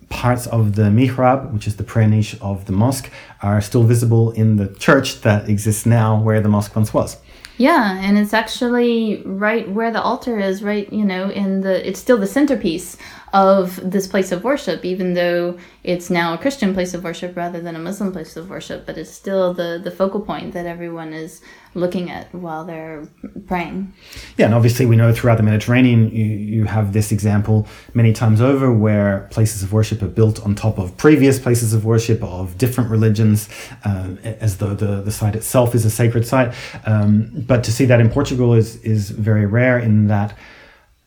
parts 0.10 0.48
of 0.48 0.76
the 0.76 0.84
mihrab, 0.84 1.52
which 1.52 1.68
is 1.68 1.76
the 1.76 1.84
prayer 1.84 2.08
niche 2.08 2.36
of 2.42 2.65
the 2.65 2.72
mosque, 2.72 3.10
are 3.42 3.62
still 3.62 3.84
visible 3.84 4.32
in 4.32 4.58
the 4.58 4.68
church 4.76 5.22
that 5.22 5.48
exists 5.50 5.86
now 5.86 6.20
where 6.20 6.42
the 6.42 6.50
mosque 6.50 6.76
once 6.76 6.94
was. 6.94 7.18
Yeah, 7.58 8.00
and 8.00 8.18
it's 8.18 8.34
actually 8.34 9.22
right 9.26 9.70
where 9.70 9.92
the 9.92 10.02
altar 10.02 10.39
is, 10.39 10.63
right, 10.63 10.92
you 10.94 11.04
know, 11.04 11.30
in 11.30 11.60
the 11.60 11.88
it's 11.88 12.00
still 12.00 12.18
the 12.18 12.26
centerpiece 12.26 12.96
of 13.34 13.80
this 13.92 14.08
place 14.08 14.32
of 14.32 14.44
worship, 14.44 14.84
even 14.84 15.13
though 15.13 15.58
it's 15.84 16.10
now 16.10 16.34
a 16.34 16.38
Christian 16.38 16.74
place 16.74 16.94
of 16.94 17.04
worship 17.04 17.36
rather 17.36 17.62
than 17.62 17.76
a 17.76 17.80
Muslim 17.80 18.12
place 18.12 18.36
of 18.36 18.50
worship, 18.50 18.86
but 18.86 18.98
it's 18.98 19.12
still 19.12 19.54
the, 19.54 19.80
the 19.84 19.92
focal 19.92 20.22
point 20.22 20.54
that 20.54 20.65
everyone 20.65 21.13
is 21.13 21.42
looking 21.76 22.10
at 22.10 22.34
while 22.34 22.65
they're 22.65 23.08
praying. 23.48 23.94
Yeah, 24.38 24.46
and 24.46 24.56
obviously 24.56 24.86
we 24.86 24.96
know 24.96 25.13
throughout 25.13 25.38
the 25.38 25.44
Mediterranean 25.44 26.10
you, 26.10 26.26
you 26.26 26.63
have 26.65 26.94
this 26.94 27.12
example 27.12 27.68
many 27.94 28.13
times 28.13 28.42
over 28.42 28.74
where 28.74 29.28
places 29.32 29.62
of 29.62 29.72
worship 29.72 30.02
are 30.02 30.08
built 30.08 30.44
on 30.44 30.56
top 30.56 30.80
of 30.80 30.98
previous 30.98 31.39
places 31.39 31.74
of 31.74 31.86
worship 31.86 32.24
of 32.24 32.58
different 32.58 32.89
religions, 32.89 33.50
uh, 33.86 34.15
as 34.24 34.58
though 34.58 34.74
the, 34.74 35.02
the 35.02 35.12
site 35.12 35.36
itself 35.36 35.76
is 35.76 35.86
a 35.86 35.89
sacred 35.92 36.26
site. 36.26 36.54
Um, 36.86 37.44
but 37.48 37.63
to 37.65 37.72
see 37.72 37.86
that 37.86 38.00
in 38.00 38.10
Portugal 38.10 38.54
is, 38.54 38.78
is 38.78 39.12
very 39.12 39.46
rare 39.46 39.78
in 39.78 40.08
that 40.08 40.36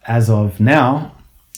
as 0.07 0.31
of 0.31 0.61
now, 0.61 1.13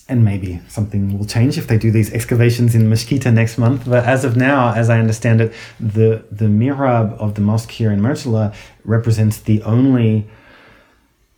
and 0.08 0.24
maybe 0.24 0.60
something 0.68 1.18
will 1.18 1.24
change 1.24 1.56
if 1.56 1.66
they 1.66 1.78
do 1.78 1.90
these 1.90 2.12
excavations 2.12 2.74
in 2.74 2.88
Mesquita 2.90 3.32
next 3.32 3.56
month. 3.56 3.84
But 3.86 4.04
as 4.04 4.24
of 4.24 4.36
now, 4.36 4.74
as 4.74 4.90
I 4.90 4.98
understand 4.98 5.40
it, 5.40 5.52
the 5.80 6.24
the 6.30 6.46
mihrab 6.46 7.16
of 7.18 7.34
the 7.34 7.40
mosque 7.40 7.70
here 7.70 7.90
in 7.90 8.00
Mértola 8.00 8.54
represents 8.84 9.38
the 9.38 9.62
only 9.62 10.26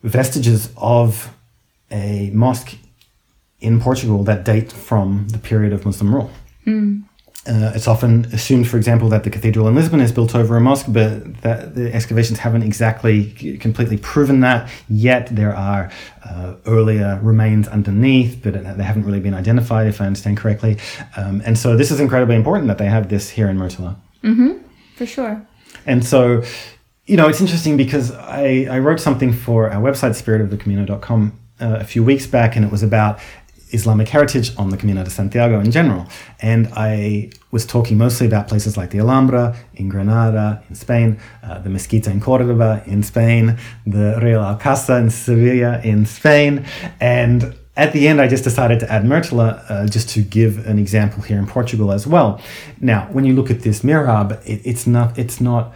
vestiges 0.03 0.69
of 0.75 1.33
a 1.91 2.29
mosque 2.33 2.75
in 3.59 3.79
Portugal 3.79 4.23
that 4.23 4.43
date 4.43 4.71
from 4.71 5.27
the 5.29 5.37
period 5.37 5.73
of 5.73 5.85
Muslim 5.85 6.13
rule. 6.13 6.31
Mm. 6.65 7.03
Uh, 7.47 7.71
it's 7.73 7.87
often 7.87 8.25
assumed, 8.33 8.67
for 8.67 8.75
example, 8.75 9.07
that 9.07 9.23
the 9.23 9.29
cathedral 9.29 9.67
in 9.69 9.75
Lisbon 9.75 10.01
is 10.01 10.11
built 10.11 10.35
over 10.35 10.57
a 10.57 10.61
mosque, 10.61 10.87
but 10.89 11.41
that 11.41 11.75
the 11.75 11.93
excavations 11.93 12.39
haven't 12.39 12.63
exactly 12.63 13.31
completely 13.59 13.97
proven 13.97 14.41
that 14.41 14.69
yet. 14.89 15.33
There 15.33 15.55
are 15.55 15.89
uh, 16.25 16.55
earlier 16.65 17.19
remains 17.23 17.67
underneath, 17.69 18.41
but 18.43 18.53
they 18.53 18.83
haven't 18.83 19.05
really 19.05 19.21
been 19.21 19.33
identified, 19.33 19.87
if 19.87 20.01
I 20.01 20.07
understand 20.07 20.37
correctly. 20.37 20.77
Um, 21.15 21.41
and 21.45 21.57
so 21.57 21.77
this 21.77 21.89
is 21.89 22.01
incredibly 22.01 22.35
important 22.35 22.67
that 22.67 22.79
they 22.79 22.87
have 22.87 23.07
this 23.07 23.29
here 23.29 23.47
in 23.47 23.57
Mértola. 23.57 23.95
Mm-hmm, 24.23 24.57
for 24.95 25.05
sure. 25.05 25.47
And 25.85 26.05
so, 26.05 26.43
you 27.05 27.15
know, 27.15 27.29
it's 27.29 27.39
interesting 27.39 27.77
because 27.77 28.11
I, 28.11 28.67
I 28.69 28.79
wrote 28.79 28.99
something 28.99 29.31
for 29.31 29.69
our 29.71 29.81
website, 29.81 30.21
spiritofthecamino.com, 30.21 31.39
uh, 31.61 31.77
a 31.79 31.85
few 31.85 32.03
weeks 32.03 32.27
back, 32.27 32.57
and 32.57 32.65
it 32.65 32.71
was 32.71 32.83
about 32.83 33.19
Islamic 33.71 34.07
heritage 34.09 34.51
on 34.57 34.69
the 34.69 34.77
Camino 34.77 35.03
de 35.03 35.09
Santiago 35.09 35.59
in 35.59 35.71
general. 35.71 36.07
And 36.41 36.69
I 36.73 37.31
was 37.51 37.65
talking 37.65 37.97
mostly 37.97 38.27
about 38.27 38.47
places 38.47 38.77
like 38.77 38.91
the 38.91 38.99
Alhambra 38.99 39.55
in 39.75 39.89
Granada, 39.89 40.63
in 40.69 40.75
Spain, 40.75 41.19
uh, 41.43 41.59
the 41.59 41.69
Mezquita 41.69 42.07
in 42.07 42.19
Cordoba 42.21 42.83
in 42.85 43.03
Spain, 43.03 43.57
the 43.85 44.19
Real 44.21 44.41
Alcázar 44.41 44.99
in 44.99 45.09
Sevilla 45.09 45.81
in 45.81 46.05
Spain. 46.05 46.65
And 46.99 47.55
at 47.75 47.93
the 47.93 48.07
end, 48.07 48.19
I 48.19 48.27
just 48.27 48.43
decided 48.43 48.79
to 48.79 48.91
add 48.91 49.03
Mértola 49.03 49.63
uh, 49.69 49.87
just 49.87 50.09
to 50.09 50.21
give 50.21 50.65
an 50.65 50.79
example 50.79 51.21
here 51.21 51.37
in 51.37 51.45
Portugal 51.45 51.91
as 51.91 52.07
well. 52.07 52.41
Now, 52.81 53.07
when 53.11 53.23
you 53.23 53.35
look 53.35 53.51
at 53.51 53.61
this 53.61 53.81
mihrab, 53.81 54.43
it, 54.45 54.61
it's 54.65 54.87
not, 54.87 55.17
it's 55.17 55.39
not 55.39 55.73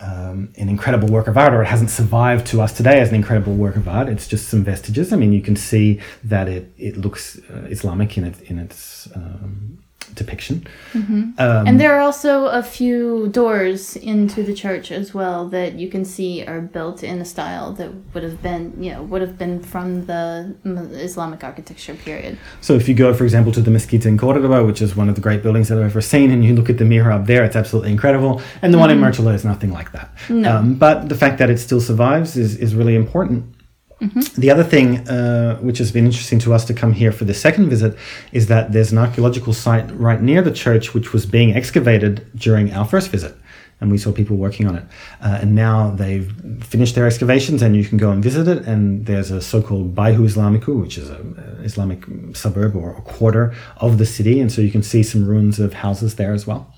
um, 0.00 0.52
an 0.56 0.68
incredible 0.68 1.08
work 1.08 1.28
of 1.28 1.36
art, 1.36 1.54
or 1.54 1.62
it 1.62 1.66
hasn't 1.66 1.90
survived 1.90 2.46
to 2.48 2.60
us 2.60 2.72
today 2.76 3.00
as 3.00 3.08
an 3.10 3.14
incredible 3.14 3.54
work 3.54 3.76
of 3.76 3.88
art. 3.88 4.08
It's 4.08 4.26
just 4.26 4.48
some 4.48 4.64
vestiges. 4.64 5.12
I 5.12 5.16
mean, 5.16 5.32
you 5.32 5.40
can 5.40 5.56
see 5.56 6.00
that 6.24 6.48
it 6.48 6.72
it 6.76 6.96
looks 6.96 7.38
uh, 7.50 7.66
Islamic 7.70 8.18
in 8.18 8.24
it 8.24 8.40
in 8.42 8.58
its 8.58 9.08
um, 9.14 9.78
depiction. 10.14 10.66
Mm-hmm. 10.92 11.22
Um, 11.38 11.66
and 11.66 11.80
there 11.80 11.94
are 11.94 12.00
also 12.00 12.46
a 12.46 12.62
few 12.62 13.28
doors 13.28 13.96
into 13.96 14.42
the 14.42 14.54
church 14.54 14.90
as 14.90 15.14
well 15.14 15.48
that 15.48 15.74
you 15.74 15.88
can 15.88 16.04
see 16.04 16.44
are 16.44 16.60
built 16.60 17.02
in 17.02 17.20
a 17.20 17.24
style 17.24 17.72
that 17.72 17.90
would 18.12 18.22
have 18.22 18.42
been, 18.42 18.74
you 18.82 18.92
know, 18.92 19.02
would 19.02 19.22
have 19.22 19.38
been 19.38 19.62
from 19.62 20.06
the 20.06 20.54
Islamic 20.92 21.42
architecture 21.44 21.94
period. 21.94 22.38
So 22.60 22.74
if 22.74 22.88
you 22.88 22.94
go, 22.94 23.14
for 23.14 23.24
example, 23.24 23.52
to 23.52 23.60
the 23.60 23.70
Mezquita 23.70 24.06
in 24.06 24.18
Cordoba, 24.18 24.64
which 24.64 24.82
is 24.82 24.96
one 24.96 25.08
of 25.08 25.14
the 25.14 25.20
great 25.20 25.42
buildings 25.42 25.68
that 25.68 25.78
I've 25.78 25.84
ever 25.84 26.00
seen, 26.00 26.30
and 26.30 26.44
you 26.44 26.54
look 26.54 26.70
at 26.70 26.78
the 26.78 26.84
mihrab 26.84 27.26
there, 27.26 27.44
it's 27.44 27.56
absolutely 27.56 27.92
incredible. 27.92 28.40
And 28.62 28.72
the 28.72 28.76
mm-hmm. 28.76 28.80
one 28.80 28.90
in 28.90 28.98
mm-hmm. 28.98 29.34
Is 29.34 29.44
nothing 29.44 29.72
like 29.72 29.92
that. 29.92 30.10
No. 30.28 30.56
Um, 30.56 30.74
but 30.74 31.08
the 31.08 31.14
fact 31.14 31.38
that 31.38 31.50
it 31.50 31.58
still 31.58 31.80
survives 31.80 32.36
is, 32.36 32.56
is 32.56 32.74
really 32.74 32.94
important. 32.94 33.53
Mm-hmm. 34.04 34.40
The 34.40 34.50
other 34.50 34.64
thing, 34.64 35.08
uh, 35.08 35.56
which 35.58 35.78
has 35.78 35.90
been 35.90 36.04
interesting 36.04 36.38
to 36.40 36.52
us 36.52 36.64
to 36.66 36.74
come 36.74 36.92
here 36.92 37.10
for 37.10 37.24
the 37.24 37.32
second 37.32 37.70
visit, 37.70 37.96
is 38.32 38.48
that 38.48 38.72
there's 38.72 38.92
an 38.92 38.98
archaeological 38.98 39.54
site 39.54 39.90
right 39.92 40.20
near 40.20 40.42
the 40.42 40.52
church 40.52 40.92
which 40.92 41.12
was 41.12 41.24
being 41.24 41.56
excavated 41.56 42.26
during 42.36 42.72
our 42.72 42.84
first 42.84 43.10
visit. 43.10 43.34
And 43.80 43.90
we 43.90 43.98
saw 43.98 44.12
people 44.12 44.36
working 44.36 44.66
on 44.68 44.76
it. 44.76 44.84
Uh, 45.20 45.38
and 45.40 45.54
now 45.54 45.90
they've 45.90 46.32
finished 46.62 46.94
their 46.94 47.06
excavations 47.06 47.60
and 47.62 47.74
you 47.74 47.84
can 47.84 47.98
go 47.98 48.10
and 48.10 48.22
visit 48.22 48.46
it. 48.46 48.66
And 48.66 49.06
there's 49.06 49.30
a 49.30 49.40
so 49.40 49.62
called 49.62 49.94
Bairro 49.94 50.24
Islamico, 50.26 50.80
which 50.80 50.96
is 50.98 51.10
an 51.10 51.60
Islamic 51.62 52.04
suburb 52.34 52.76
or 52.76 52.96
a 52.96 53.02
quarter 53.02 53.54
of 53.78 53.98
the 53.98 54.06
city. 54.06 54.40
And 54.40 54.52
so 54.52 54.60
you 54.60 54.70
can 54.70 54.82
see 54.82 55.02
some 55.02 55.26
ruins 55.26 55.58
of 55.58 55.72
houses 55.72 56.16
there 56.16 56.32
as 56.32 56.46
well 56.46 56.73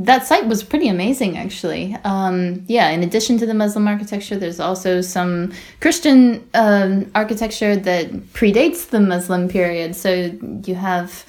that 0.00 0.26
site 0.26 0.46
was 0.46 0.62
pretty 0.62 0.88
amazing 0.88 1.36
actually. 1.36 1.94
Um, 2.04 2.64
yeah 2.66 2.88
in 2.88 3.02
addition 3.02 3.36
to 3.38 3.46
the 3.46 3.54
muslim 3.54 3.86
architecture 3.86 4.36
there's 4.36 4.60
also 4.60 5.00
some 5.02 5.52
christian 5.80 6.48
um, 6.54 7.10
architecture 7.14 7.76
that 7.76 8.10
predates 8.32 8.88
the 8.88 9.00
muslim 9.00 9.48
period. 9.48 9.94
So 9.94 10.10
you 10.64 10.74
have 10.74 11.24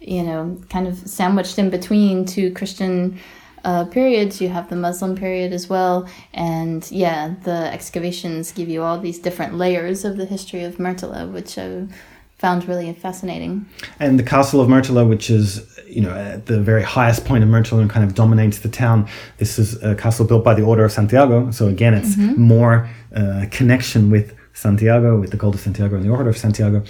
you 0.00 0.22
know 0.22 0.60
kind 0.68 0.86
of 0.88 0.96
sandwiched 0.98 1.58
in 1.58 1.70
between 1.70 2.24
two 2.24 2.52
christian 2.52 3.18
uh, 3.64 3.84
periods. 3.84 4.40
You 4.40 4.48
have 4.48 4.68
the 4.70 4.76
muslim 4.76 5.16
period 5.16 5.52
as 5.52 5.68
well. 5.68 6.08
And 6.34 6.88
yeah 6.90 7.34
the 7.44 7.72
excavations 7.72 8.50
give 8.50 8.68
you 8.68 8.82
all 8.82 8.98
these 8.98 9.20
different 9.20 9.54
layers 9.54 10.04
of 10.04 10.16
the 10.16 10.26
history 10.26 10.64
of 10.64 10.76
mértola 10.78 11.30
which 11.32 11.58
uh, 11.58 11.82
found 12.38 12.68
really 12.68 12.92
fascinating. 12.92 13.66
And 13.98 14.18
the 14.18 14.22
castle 14.22 14.60
of 14.60 14.68
Mértola, 14.68 15.08
which 15.08 15.30
is 15.30 15.78
you 15.86 16.02
know 16.02 16.10
at 16.10 16.46
the 16.46 16.60
very 16.60 16.82
highest 16.82 17.24
point 17.24 17.42
of 17.44 17.50
Mértola 17.50 17.80
and 17.80 17.90
kind 17.90 18.04
of 18.04 18.14
dominates 18.14 18.58
the 18.58 18.68
town. 18.68 19.08
This 19.38 19.58
is 19.58 19.82
a 19.82 19.94
castle 19.94 20.26
built 20.26 20.44
by 20.44 20.54
the 20.54 20.62
Order 20.62 20.84
of 20.84 20.92
Santiago. 20.92 21.50
So 21.50 21.68
again, 21.68 21.94
it's 21.94 22.16
mm-hmm. 22.16 22.40
more 22.40 22.88
uh, 23.14 23.46
connection 23.50 24.10
with 24.10 24.34
Santiago, 24.52 25.18
with 25.18 25.30
the 25.30 25.36
cult 25.36 25.54
of 25.54 25.60
Santiago 25.60 25.96
and 25.96 26.04
the 26.04 26.10
Order 26.10 26.30
of 26.30 26.36
Santiago. 26.36 26.82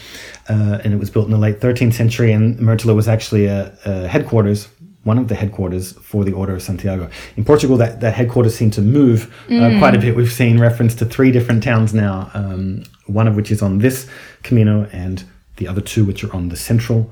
Uh, 0.49 0.79
and 0.85 0.93
it 0.93 0.99
was 0.99 1.11
built 1.11 1.27
in 1.27 1.33
the 1.33 1.39
late 1.39 1.61
13th 1.61 1.95
century, 1.95 2.33
and 2.33 2.59
Mértola 2.59 2.95
was 2.95 3.09
actually 3.09 3.47
a, 3.47 3.77
a 3.85 4.09
headquarters 4.09 4.69
one 5.07 5.19
of 5.19 5.29
the 5.29 5.37
headquarters 5.37 5.93
for 5.93 6.25
the 6.25 6.33
Order 6.33 6.57
of 6.57 6.63
Santiago. 6.63 7.09
In 7.37 7.45
Portugal, 7.45 7.77
that, 7.77 8.01
that 8.01 8.15
headquarters 8.15 8.57
seemed 8.57 8.73
to 8.73 8.83
move 8.83 9.33
uh, 9.47 9.51
mm. 9.51 9.79
quite 9.79 9.95
a 9.95 10.01
bit. 10.01 10.17
We've 10.17 10.33
seen 10.33 10.59
reference 10.59 10.97
to 10.97 11.05
three 11.05 11.31
different 11.31 11.63
towns 11.63 11.95
now, 11.95 12.29
um, 12.35 12.83
one 13.07 13.29
of 13.29 13.37
which 13.37 13.53
is 13.53 13.63
on 13.63 13.79
this 13.79 14.09
Camino, 14.43 14.89
and 14.91 15.25
the 15.57 15.69
other 15.69 15.81
two, 15.81 16.05
which 16.05 16.25
are 16.25 16.33
on 16.35 16.49
the 16.49 16.57
central 16.57 17.11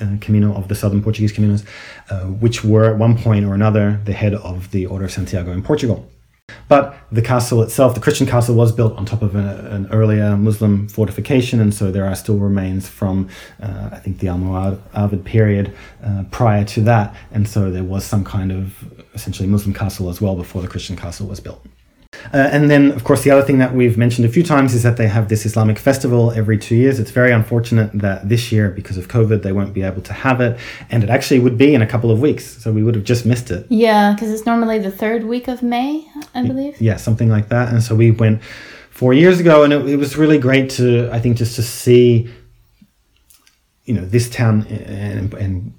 uh, 0.00 0.16
Camino 0.20 0.54
of 0.54 0.68
the 0.68 0.74
southern 0.74 1.02
Portuguese 1.02 1.32
Caminos, 1.32 1.64
uh, 2.10 2.24
which 2.24 2.64
were 2.64 2.84
at 2.84 2.98
one 2.98 3.16
point 3.16 3.44
or 3.44 3.54
another 3.54 4.00
the 4.04 4.12
head 4.12 4.34
of 4.34 4.70
the 4.70 4.86
Order 4.86 5.06
of 5.06 5.12
Santiago 5.12 5.52
in 5.52 5.62
Portugal. 5.62 6.08
But 6.68 6.96
the 7.10 7.22
castle 7.22 7.62
itself, 7.62 7.94
the 7.94 8.00
Christian 8.00 8.26
castle, 8.26 8.54
was 8.54 8.72
built 8.72 8.96
on 8.96 9.04
top 9.04 9.22
of 9.22 9.34
a, 9.34 9.68
an 9.70 9.88
earlier 9.90 10.36
Muslim 10.36 10.88
fortification, 10.88 11.60
and 11.60 11.72
so 11.72 11.90
there 11.90 12.04
are 12.04 12.14
still 12.14 12.38
remains 12.38 12.88
from, 12.88 13.28
uh, 13.60 13.90
I 13.92 13.98
think, 13.98 14.18
the 14.18 14.28
Almoravid 14.28 15.24
period 15.24 15.74
uh, 16.04 16.24
prior 16.30 16.64
to 16.64 16.80
that, 16.82 17.14
and 17.32 17.48
so 17.48 17.70
there 17.70 17.84
was 17.84 18.04
some 18.04 18.24
kind 18.24 18.52
of 18.52 18.84
essentially 19.14 19.48
Muslim 19.48 19.74
castle 19.74 20.08
as 20.08 20.20
well 20.20 20.36
before 20.36 20.62
the 20.62 20.68
Christian 20.68 20.96
castle 20.96 21.26
was 21.26 21.40
built. 21.40 21.64
Uh, 22.32 22.48
and 22.52 22.70
then, 22.70 22.92
of 22.92 23.04
course, 23.04 23.22
the 23.22 23.30
other 23.30 23.42
thing 23.42 23.58
that 23.58 23.74
we've 23.74 23.96
mentioned 23.96 24.26
a 24.26 24.28
few 24.28 24.42
times 24.42 24.74
is 24.74 24.82
that 24.82 24.96
they 24.96 25.08
have 25.08 25.28
this 25.28 25.46
Islamic 25.46 25.78
festival 25.78 26.32
every 26.32 26.58
two 26.58 26.74
years. 26.74 26.98
It's 26.98 27.10
very 27.10 27.32
unfortunate 27.32 27.90
that 27.94 28.28
this 28.28 28.52
year, 28.52 28.70
because 28.70 28.96
of 28.96 29.08
COVID, 29.08 29.42
they 29.42 29.52
won't 29.52 29.74
be 29.74 29.82
able 29.82 30.02
to 30.02 30.12
have 30.12 30.40
it. 30.40 30.58
And 30.90 31.02
it 31.04 31.10
actually 31.10 31.40
would 31.40 31.56
be 31.56 31.74
in 31.74 31.82
a 31.82 31.86
couple 31.86 32.10
of 32.10 32.20
weeks. 32.20 32.62
So 32.62 32.72
we 32.72 32.82
would 32.82 32.94
have 32.94 33.04
just 33.04 33.26
missed 33.26 33.50
it. 33.50 33.66
Yeah, 33.68 34.12
because 34.12 34.30
it's 34.30 34.46
normally 34.46 34.78
the 34.78 34.90
third 34.90 35.24
week 35.24 35.48
of 35.48 35.62
May, 35.62 36.06
I 36.34 36.46
believe. 36.46 36.80
Yeah, 36.80 36.96
something 36.96 37.28
like 37.28 37.48
that. 37.48 37.72
And 37.72 37.82
so 37.82 37.94
we 37.94 38.10
went 38.10 38.42
four 38.90 39.12
years 39.12 39.40
ago, 39.40 39.62
and 39.62 39.72
it, 39.72 39.86
it 39.88 39.96
was 39.96 40.16
really 40.16 40.38
great 40.38 40.70
to, 40.70 41.10
I 41.12 41.20
think, 41.20 41.36
just 41.36 41.56
to 41.56 41.62
see, 41.62 42.30
you 43.84 43.94
know, 43.94 44.04
this 44.04 44.30
town 44.30 44.66
and, 44.66 45.32
and 45.34 45.72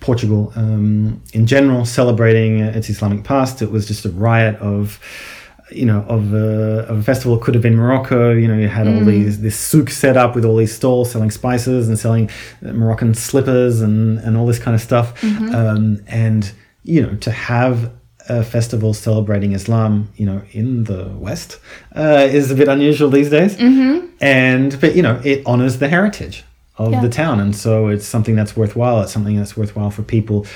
Portugal 0.00 0.52
um, 0.54 1.20
in 1.32 1.46
general 1.46 1.84
celebrating 1.84 2.60
its 2.60 2.88
Islamic 2.88 3.24
past. 3.24 3.60
It 3.60 3.70
was 3.70 3.88
just 3.88 4.04
a 4.04 4.10
riot 4.10 4.56
of 4.56 5.00
you 5.72 5.86
know, 5.86 6.02
of 6.08 6.34
a, 6.34 6.86
of 6.88 6.98
a 6.98 7.02
festival. 7.02 7.36
It 7.36 7.42
could 7.42 7.54
have 7.54 7.62
been 7.62 7.76
Morocco. 7.76 8.32
You 8.32 8.48
know, 8.48 8.56
you 8.56 8.68
had 8.68 8.86
mm. 8.86 8.98
all 8.98 9.04
these 9.04 9.40
this 9.40 9.58
souk 9.58 9.90
set 9.90 10.16
up 10.16 10.34
with 10.34 10.44
all 10.44 10.56
these 10.56 10.74
stalls 10.74 11.10
selling 11.10 11.30
spices 11.30 11.88
and 11.88 11.98
selling 11.98 12.30
Moroccan 12.62 13.14
slippers 13.14 13.80
and 13.80 14.18
and 14.18 14.36
all 14.36 14.46
this 14.46 14.58
kind 14.58 14.74
of 14.74 14.80
stuff. 14.80 15.20
Mm-hmm. 15.20 15.54
Um, 15.54 16.04
and 16.06 16.52
you 16.82 17.02
know, 17.02 17.14
to 17.16 17.30
have 17.30 17.92
a 18.28 18.44
festival 18.44 18.94
celebrating 18.94 19.52
Islam, 19.52 20.12
you 20.16 20.26
know, 20.26 20.42
in 20.52 20.84
the 20.84 21.08
West, 21.16 21.58
uh, 21.96 22.28
is 22.30 22.50
a 22.50 22.54
bit 22.54 22.68
unusual 22.68 23.10
these 23.10 23.30
days. 23.30 23.56
Mm-hmm. 23.56 24.06
And 24.20 24.80
but 24.80 24.94
you 24.94 25.02
know, 25.02 25.20
it 25.24 25.42
honors 25.46 25.78
the 25.78 25.88
heritage 25.88 26.44
of 26.80 26.92
Yeah. 26.92 27.00
the 27.02 27.08
town, 27.08 27.40
and 27.40 27.54
so 27.54 27.88
it's 27.88 28.06
something 28.06 28.34
that's 28.34 28.56
worthwhile. 28.56 29.02
It's 29.02 29.12
something 29.12 29.36
that's 29.36 29.56
worthwhile 29.56 29.90
for 29.90 30.02
people 30.02 30.46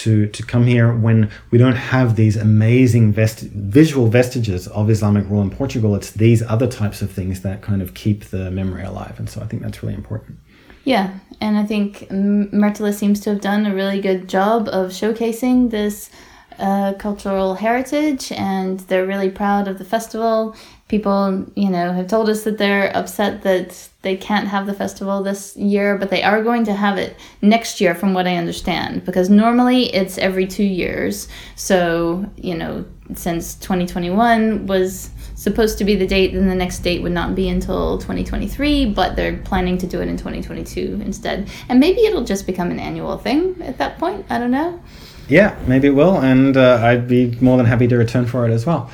to 0.00 0.26
to 0.28 0.42
come 0.42 0.64
here 0.66 0.88
when 1.06 1.28
we 1.50 1.58
don't 1.58 1.76
have 1.94 2.16
these 2.16 2.36
amazing 2.36 3.12
visual 3.12 4.06
vestiges 4.08 4.66
of 4.68 4.88
Islamic 4.88 5.24
rule 5.30 5.42
in 5.42 5.50
Portugal. 5.50 5.94
It's 5.94 6.10
these 6.10 6.42
other 6.54 6.66
types 6.66 7.02
of 7.02 7.10
things 7.10 7.40
that 7.40 7.60
kind 7.60 7.82
of 7.82 7.92
keep 7.92 8.18
the 8.34 8.50
memory 8.50 8.82
alive, 8.82 9.14
and 9.18 9.28
so 9.28 9.40
I 9.42 9.46
think 9.48 9.62
that's 9.62 9.82
really 9.82 9.94
important. 9.94 10.38
Yeah, 10.84 11.06
and 11.40 11.56
I 11.58 11.64
think 11.64 12.08
mm, 12.10 12.94
seems 12.94 13.20
to 13.20 13.30
have 13.30 13.40
done 13.40 13.66
a 13.66 13.74
really 13.74 14.00
good 14.00 14.28
job 14.28 14.68
of 14.68 14.90
showcasing 14.90 15.70
this 15.70 16.10
uh, 16.58 16.92
cultural 16.94 17.54
heritage, 17.54 18.32
and 18.32 18.80
they're 18.88 19.06
really 19.06 19.30
proud 19.30 19.68
of 19.68 19.78
the 19.78 19.84
festival. 19.84 20.54
People, 20.88 21.46
you 21.56 21.70
know, 21.70 21.92
have 21.92 22.08
told 22.08 22.28
us 22.28 22.44
that 22.44 22.58
they're 22.58 22.90
upset 22.96 23.42
that 23.42 23.88
they 24.04 24.16
can't 24.16 24.46
have 24.46 24.66
the 24.66 24.74
festival 24.74 25.22
this 25.22 25.56
year, 25.56 25.98
but 25.98 26.10
they 26.10 26.22
are 26.22 26.42
going 26.42 26.64
to 26.64 26.74
have 26.74 26.96
it 26.98 27.16
next 27.42 27.80
year, 27.80 27.94
from 27.94 28.14
what 28.14 28.28
I 28.28 28.36
understand, 28.36 29.04
because 29.04 29.28
normally 29.28 29.92
it's 29.92 30.18
every 30.18 30.46
two 30.46 30.62
years. 30.62 31.26
So, 31.56 32.24
you 32.36 32.54
know, 32.54 32.84
since 33.14 33.56
2021 33.56 34.66
was 34.66 35.10
supposed 35.34 35.78
to 35.78 35.84
be 35.84 35.96
the 35.96 36.06
date, 36.06 36.32
then 36.32 36.46
the 36.46 36.54
next 36.54 36.78
date 36.80 37.02
would 37.02 37.12
not 37.12 37.34
be 37.34 37.48
until 37.48 37.98
2023, 37.98 38.86
but 38.92 39.16
they're 39.16 39.38
planning 39.38 39.76
to 39.78 39.86
do 39.86 40.00
it 40.00 40.08
in 40.08 40.16
2022 40.16 41.00
instead. 41.04 41.50
And 41.68 41.80
maybe 41.80 42.02
it'll 42.02 42.24
just 42.24 42.46
become 42.46 42.70
an 42.70 42.78
annual 42.78 43.18
thing 43.18 43.60
at 43.62 43.78
that 43.78 43.98
point. 43.98 44.24
I 44.30 44.38
don't 44.38 44.52
know. 44.52 44.80
Yeah, 45.28 45.58
maybe 45.66 45.88
it 45.88 45.92
will, 45.92 46.18
and 46.18 46.56
uh, 46.56 46.80
I'd 46.82 47.08
be 47.08 47.36
more 47.40 47.56
than 47.56 47.66
happy 47.66 47.88
to 47.88 47.96
return 47.96 48.26
for 48.26 48.46
it 48.46 48.52
as 48.52 48.66
well. 48.66 48.90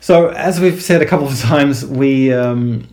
So, 0.00 0.28
as 0.28 0.60
we've 0.60 0.82
said 0.82 1.00
a 1.00 1.06
couple 1.06 1.28
of 1.28 1.38
times, 1.40 1.86
we 1.86 2.32
um, 2.32 2.88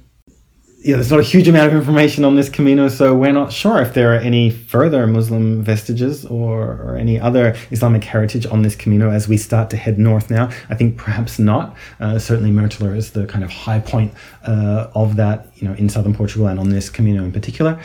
yeah, 0.81 0.95
there's 0.95 1.11
not 1.11 1.19
a 1.19 1.23
huge 1.23 1.47
amount 1.49 1.67
of 1.67 1.77
information 1.77 2.23
on 2.23 2.35
this 2.35 2.47
Camino, 2.47 2.87
so 2.87 3.13
we're 3.13 3.33
not 3.33 3.51
sure 3.51 3.81
if 3.81 3.93
there 3.93 4.15
are 4.15 4.19
any 4.19 4.49
further 4.49 5.05
Muslim 5.07 5.61
vestiges 5.61 6.25
or, 6.25 6.81
or 6.81 6.95
any 6.95 7.19
other 7.19 7.53
Islamic 7.69 8.01
heritage 8.05 8.45
on 8.45 8.61
this 8.61 8.77
Camino 8.77 9.11
as 9.11 9.27
we 9.27 9.35
start 9.35 9.69
to 9.71 9.77
head 9.77 9.99
north 9.99 10.29
now. 10.29 10.49
I 10.69 10.75
think 10.75 10.97
perhaps 10.97 11.37
not. 11.37 11.75
Uh, 11.99 12.17
certainly, 12.17 12.51
Mértola 12.51 12.95
is 12.95 13.11
the 13.11 13.25
kind 13.25 13.43
of 13.43 13.49
high 13.49 13.79
point 13.79 14.13
uh, 14.45 14.89
of 14.95 15.17
that, 15.17 15.51
you 15.55 15.67
know, 15.67 15.73
in 15.73 15.89
southern 15.89 16.13
Portugal 16.13 16.47
and 16.47 16.57
on 16.57 16.69
this 16.69 16.89
Camino 16.89 17.25
in 17.25 17.33
particular. 17.33 17.77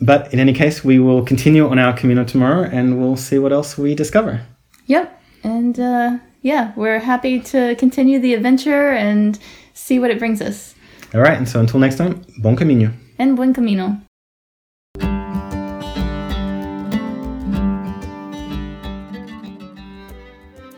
But 0.00 0.32
in 0.34 0.40
any 0.40 0.52
case, 0.52 0.82
we 0.82 0.98
will 0.98 1.24
continue 1.24 1.68
on 1.68 1.78
our 1.78 1.92
Camino 1.92 2.24
tomorrow, 2.24 2.64
and 2.64 3.00
we'll 3.00 3.16
see 3.16 3.38
what 3.38 3.52
else 3.52 3.78
we 3.78 3.94
discover. 3.94 4.40
Yep. 4.86 5.22
And 5.44 5.78
uh, 5.78 6.18
yeah, 6.42 6.72
we're 6.74 6.98
happy 6.98 7.38
to 7.40 7.76
continue 7.76 8.18
the 8.18 8.34
adventure 8.34 8.90
and 8.90 9.38
see 9.72 10.00
what 10.00 10.10
it 10.10 10.18
brings 10.18 10.42
us. 10.42 10.74
All 11.14 11.20
right, 11.20 11.36
and 11.36 11.48
so 11.48 11.60
until 11.60 11.80
next 11.80 11.96
time, 11.96 12.24
bon 12.38 12.56
camino. 12.56 12.92
And 13.18 13.36
buen 13.36 13.52
camino. 13.52 14.00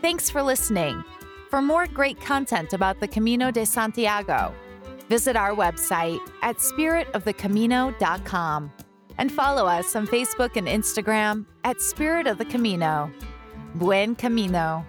Thanks 0.01 0.29
for 0.29 0.41
listening. 0.41 1.01
For 1.49 1.61
more 1.61 1.87
great 1.87 2.19
content 2.19 2.73
about 2.73 2.99
the 2.99 3.07
Camino 3.07 3.51
de 3.51 3.65
Santiago, 3.65 4.53
visit 5.07 5.35
our 5.35 5.51
website 5.51 6.19
at 6.41 6.57
spiritofthecamino.com 6.57 8.71
and 9.17 9.31
follow 9.31 9.67
us 9.67 9.95
on 9.95 10.07
Facebook 10.07 10.55
and 10.55 10.67
Instagram 10.67 11.45
at 11.63 11.79
Spirit 11.79 12.25
of 12.25 12.39
the 12.39 12.45
Camino. 12.45 13.11
Buen 13.75 14.15
Camino. 14.15 14.83